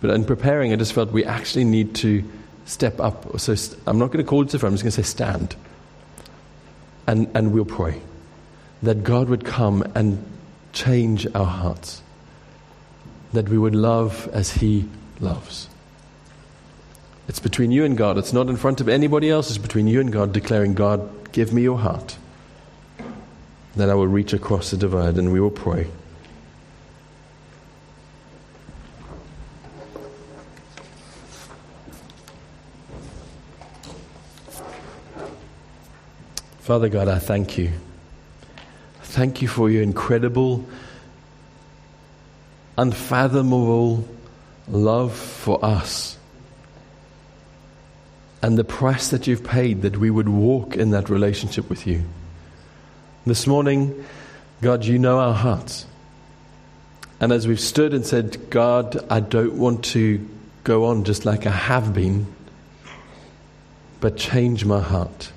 But 0.00 0.10
in 0.10 0.24
preparing, 0.24 0.72
I 0.72 0.76
just 0.76 0.94
felt 0.94 1.12
we 1.12 1.24
actually 1.24 1.64
need 1.64 1.94
to 1.96 2.24
step 2.64 2.98
up. 2.98 3.38
So 3.38 3.54
I'm 3.86 3.98
not 3.98 4.06
going 4.06 4.24
to 4.24 4.28
call 4.28 4.42
it 4.42 4.48
different. 4.48 4.72
I'm 4.72 4.76
just 4.76 4.84
going 4.84 4.92
to 4.92 5.02
say 5.02 5.08
stand, 5.08 5.56
and 7.06 7.28
and 7.34 7.52
we'll 7.52 7.64
pray 7.64 8.00
that 8.82 9.04
God 9.04 9.28
would 9.28 9.44
come 9.44 9.82
and 9.94 10.22
change 10.72 11.26
our 11.34 11.46
hearts, 11.46 12.02
that 13.32 13.48
we 13.48 13.58
would 13.58 13.74
love 13.74 14.28
as 14.32 14.50
He 14.52 14.88
loves. 15.20 15.68
It's 17.28 17.40
between 17.40 17.72
you 17.72 17.84
and 17.84 17.96
God. 17.96 18.18
It's 18.18 18.32
not 18.32 18.48
in 18.48 18.56
front 18.56 18.80
of 18.80 18.88
anybody 18.88 19.28
else. 19.30 19.48
It's 19.48 19.58
between 19.58 19.86
you 19.88 20.00
and 20.00 20.12
God, 20.12 20.32
declaring, 20.32 20.74
God, 20.74 21.32
give 21.32 21.52
me 21.52 21.62
your 21.62 21.78
heart. 21.78 22.16
Then 23.74 23.90
I 23.90 23.94
will 23.94 24.06
reach 24.06 24.32
across 24.32 24.70
the 24.70 24.76
divide 24.76 25.16
and 25.16 25.32
we 25.32 25.40
will 25.40 25.50
pray. 25.50 25.88
Father 36.60 36.88
God, 36.88 37.06
I 37.06 37.18
thank 37.18 37.58
you. 37.58 37.72
Thank 39.02 39.40
you 39.40 39.48
for 39.48 39.70
your 39.70 39.82
incredible, 39.82 40.66
unfathomable 42.76 44.06
love 44.68 45.14
for 45.14 45.64
us 45.64 46.15
and 48.46 48.56
the 48.56 48.62
price 48.62 49.08
that 49.08 49.26
you've 49.26 49.42
paid 49.42 49.82
that 49.82 49.96
we 49.96 50.08
would 50.08 50.28
walk 50.28 50.76
in 50.76 50.92
that 50.92 51.10
relationship 51.10 51.68
with 51.68 51.84
you. 51.84 52.04
This 53.26 53.44
morning, 53.44 54.04
God, 54.62 54.84
you 54.84 55.00
know 55.00 55.18
our 55.18 55.34
hearts. 55.34 55.84
And 57.18 57.32
as 57.32 57.48
we've 57.48 57.58
stood 57.58 57.92
and 57.92 58.06
said, 58.06 58.48
God, 58.48 59.04
I 59.10 59.18
don't 59.18 59.54
want 59.54 59.84
to 59.86 60.24
go 60.62 60.84
on 60.84 61.02
just 61.02 61.24
like 61.24 61.44
I 61.44 61.50
have 61.50 61.92
been, 61.92 62.32
but 63.98 64.16
change 64.16 64.64
my 64.64 64.80
heart, 64.80 65.32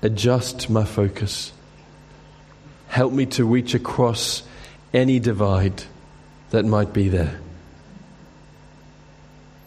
adjust 0.00 0.70
my 0.70 0.84
focus 0.84 1.52
Help 2.90 3.12
me 3.12 3.24
to 3.24 3.44
reach 3.44 3.74
across 3.74 4.42
any 4.92 5.20
divide 5.20 5.84
that 6.50 6.64
might 6.64 6.92
be 6.92 7.08
there. 7.08 7.38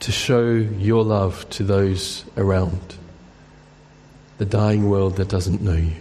To 0.03 0.11
show 0.11 0.51
your 0.51 1.05
love 1.05 1.49
to 1.51 1.63
those 1.63 2.25
around 2.35 2.97
the 4.37 4.43
dying 4.43 4.89
world 4.89 5.15
that 5.15 5.29
doesn't 5.29 5.61
know 5.61 5.77
you. 5.77 5.93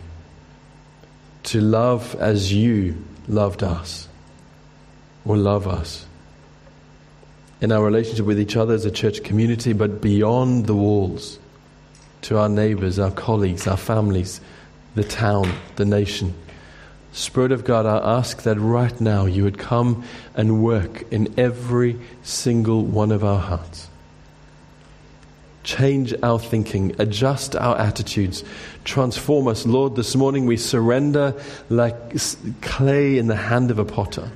To 1.44 1.60
love 1.60 2.16
as 2.16 2.52
you 2.52 2.96
loved 3.28 3.62
us 3.62 4.08
or 5.24 5.36
love 5.36 5.68
us 5.68 6.04
in 7.60 7.70
our 7.70 7.84
relationship 7.84 8.26
with 8.26 8.40
each 8.40 8.56
other 8.56 8.74
as 8.74 8.84
a 8.84 8.90
church 8.90 9.22
community, 9.22 9.72
but 9.72 10.00
beyond 10.00 10.66
the 10.66 10.74
walls 10.74 11.38
to 12.22 12.38
our 12.38 12.48
neighbors, 12.48 12.98
our 12.98 13.12
colleagues, 13.12 13.68
our 13.68 13.76
families, 13.76 14.40
the 14.96 15.04
town, 15.04 15.48
the 15.76 15.84
nation. 15.84 16.34
Spirit 17.12 17.52
of 17.52 17.64
God, 17.64 17.86
I 17.86 18.16
ask 18.16 18.42
that 18.42 18.58
right 18.58 19.00
now 19.00 19.26
you 19.26 19.44
would 19.44 19.58
come 19.58 20.02
and 20.34 20.60
work 20.60 21.04
in 21.12 21.32
every 21.38 22.00
single 22.24 22.84
one 22.84 23.12
of 23.12 23.22
our 23.22 23.38
hearts. 23.38 23.90
Change 25.62 26.14
our 26.22 26.38
thinking, 26.38 26.94
adjust 26.98 27.54
our 27.54 27.78
attitudes, 27.78 28.42
transform 28.84 29.46
us. 29.46 29.64
Lord, 29.64 29.94
this 29.94 30.16
morning 30.16 30.46
we 30.46 30.56
surrender 30.56 31.34
like 31.68 31.94
clay 32.60 33.18
in 33.18 33.28
the 33.28 33.36
hand 33.36 33.70
of 33.70 33.78
a 33.78 33.84
potter. 33.84 34.30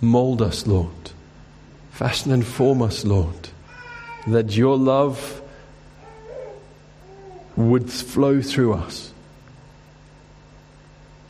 Mold 0.00 0.40
us, 0.40 0.66
Lord. 0.66 0.92
Fashion 1.90 2.30
and 2.30 2.46
form 2.46 2.80
us, 2.82 3.04
Lord. 3.04 3.48
That 4.28 4.56
your 4.56 4.76
love 4.76 5.42
would 7.56 7.90
flow 7.90 8.40
through 8.40 8.74
us 8.74 9.12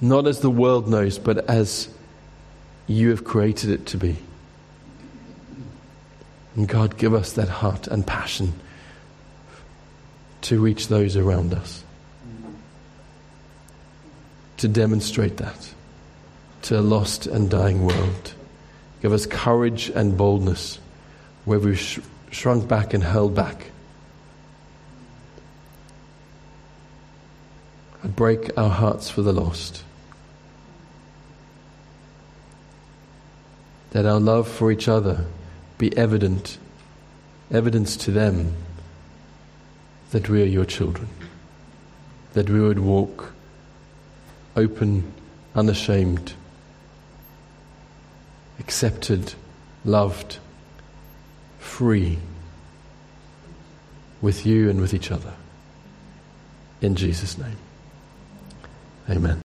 not 0.01 0.27
as 0.27 0.41
the 0.41 0.51
world 0.51 0.89
knows, 0.89 1.19
but 1.19 1.49
as 1.49 1.89
you 2.87 3.11
have 3.11 3.25
created 3.25 3.71
it 3.71 3.87
to 3.87 3.97
be. 3.97 4.17
And 6.59 6.67
God, 6.67 6.99
give 6.99 7.15
us 7.15 7.35
that 7.35 7.49
heart 7.49 7.87
and 7.87 8.05
passion 8.05 8.53
to 10.41 10.61
reach 10.61 10.89
those 10.89 11.17
around 11.17 11.55
us, 11.55 11.85
to 14.57 14.67
demonstrate 14.67 15.37
that 15.37 15.73
to 16.63 16.81
a 16.81 16.83
lost 16.83 17.29
and 17.29 17.49
dying 17.49 17.87
world. 17.87 18.35
Give 19.01 19.13
us 19.13 19.25
courage 19.25 19.89
and 19.91 20.17
boldness 20.17 20.81
where 21.45 21.61
we've 21.61 21.79
sh- 21.79 22.01
shrunk 22.33 22.67
back 22.67 22.93
and 22.93 23.05
held 23.05 23.37
back. 23.37 23.71
And 28.03 28.17
break 28.17 28.59
our 28.59 28.71
hearts 28.71 29.09
for 29.09 29.23
the 29.23 29.33
lost. 29.33 29.85
that 33.91 34.05
our 34.05 34.21
love 34.21 34.47
for 34.47 34.71
each 34.71 34.87
other 34.87 35.25
be 35.79 35.97
evident, 35.97 36.59
evidence 37.51 37.97
to 37.97 38.11
them 38.11 38.55
that 40.11 40.29
we 40.29 40.43
are 40.43 40.47
your 40.47 40.65
children, 40.65 41.09
that 42.33 42.51
we 42.51 42.61
would 42.61 42.81
walk 42.81 43.33
open, 44.57 45.13
unashamed, 45.55 46.35
accepted, 48.59 49.35
loved, 49.85 50.39
free 51.59 52.19
with 54.21 54.45
you 54.45 54.69
and 54.69 54.81
with 54.81 54.93
each 54.93 55.11
other. 55.11 55.35
In 56.81 56.97
Jesus' 56.97 57.39
name. 57.39 57.57
Amen. 59.09 59.48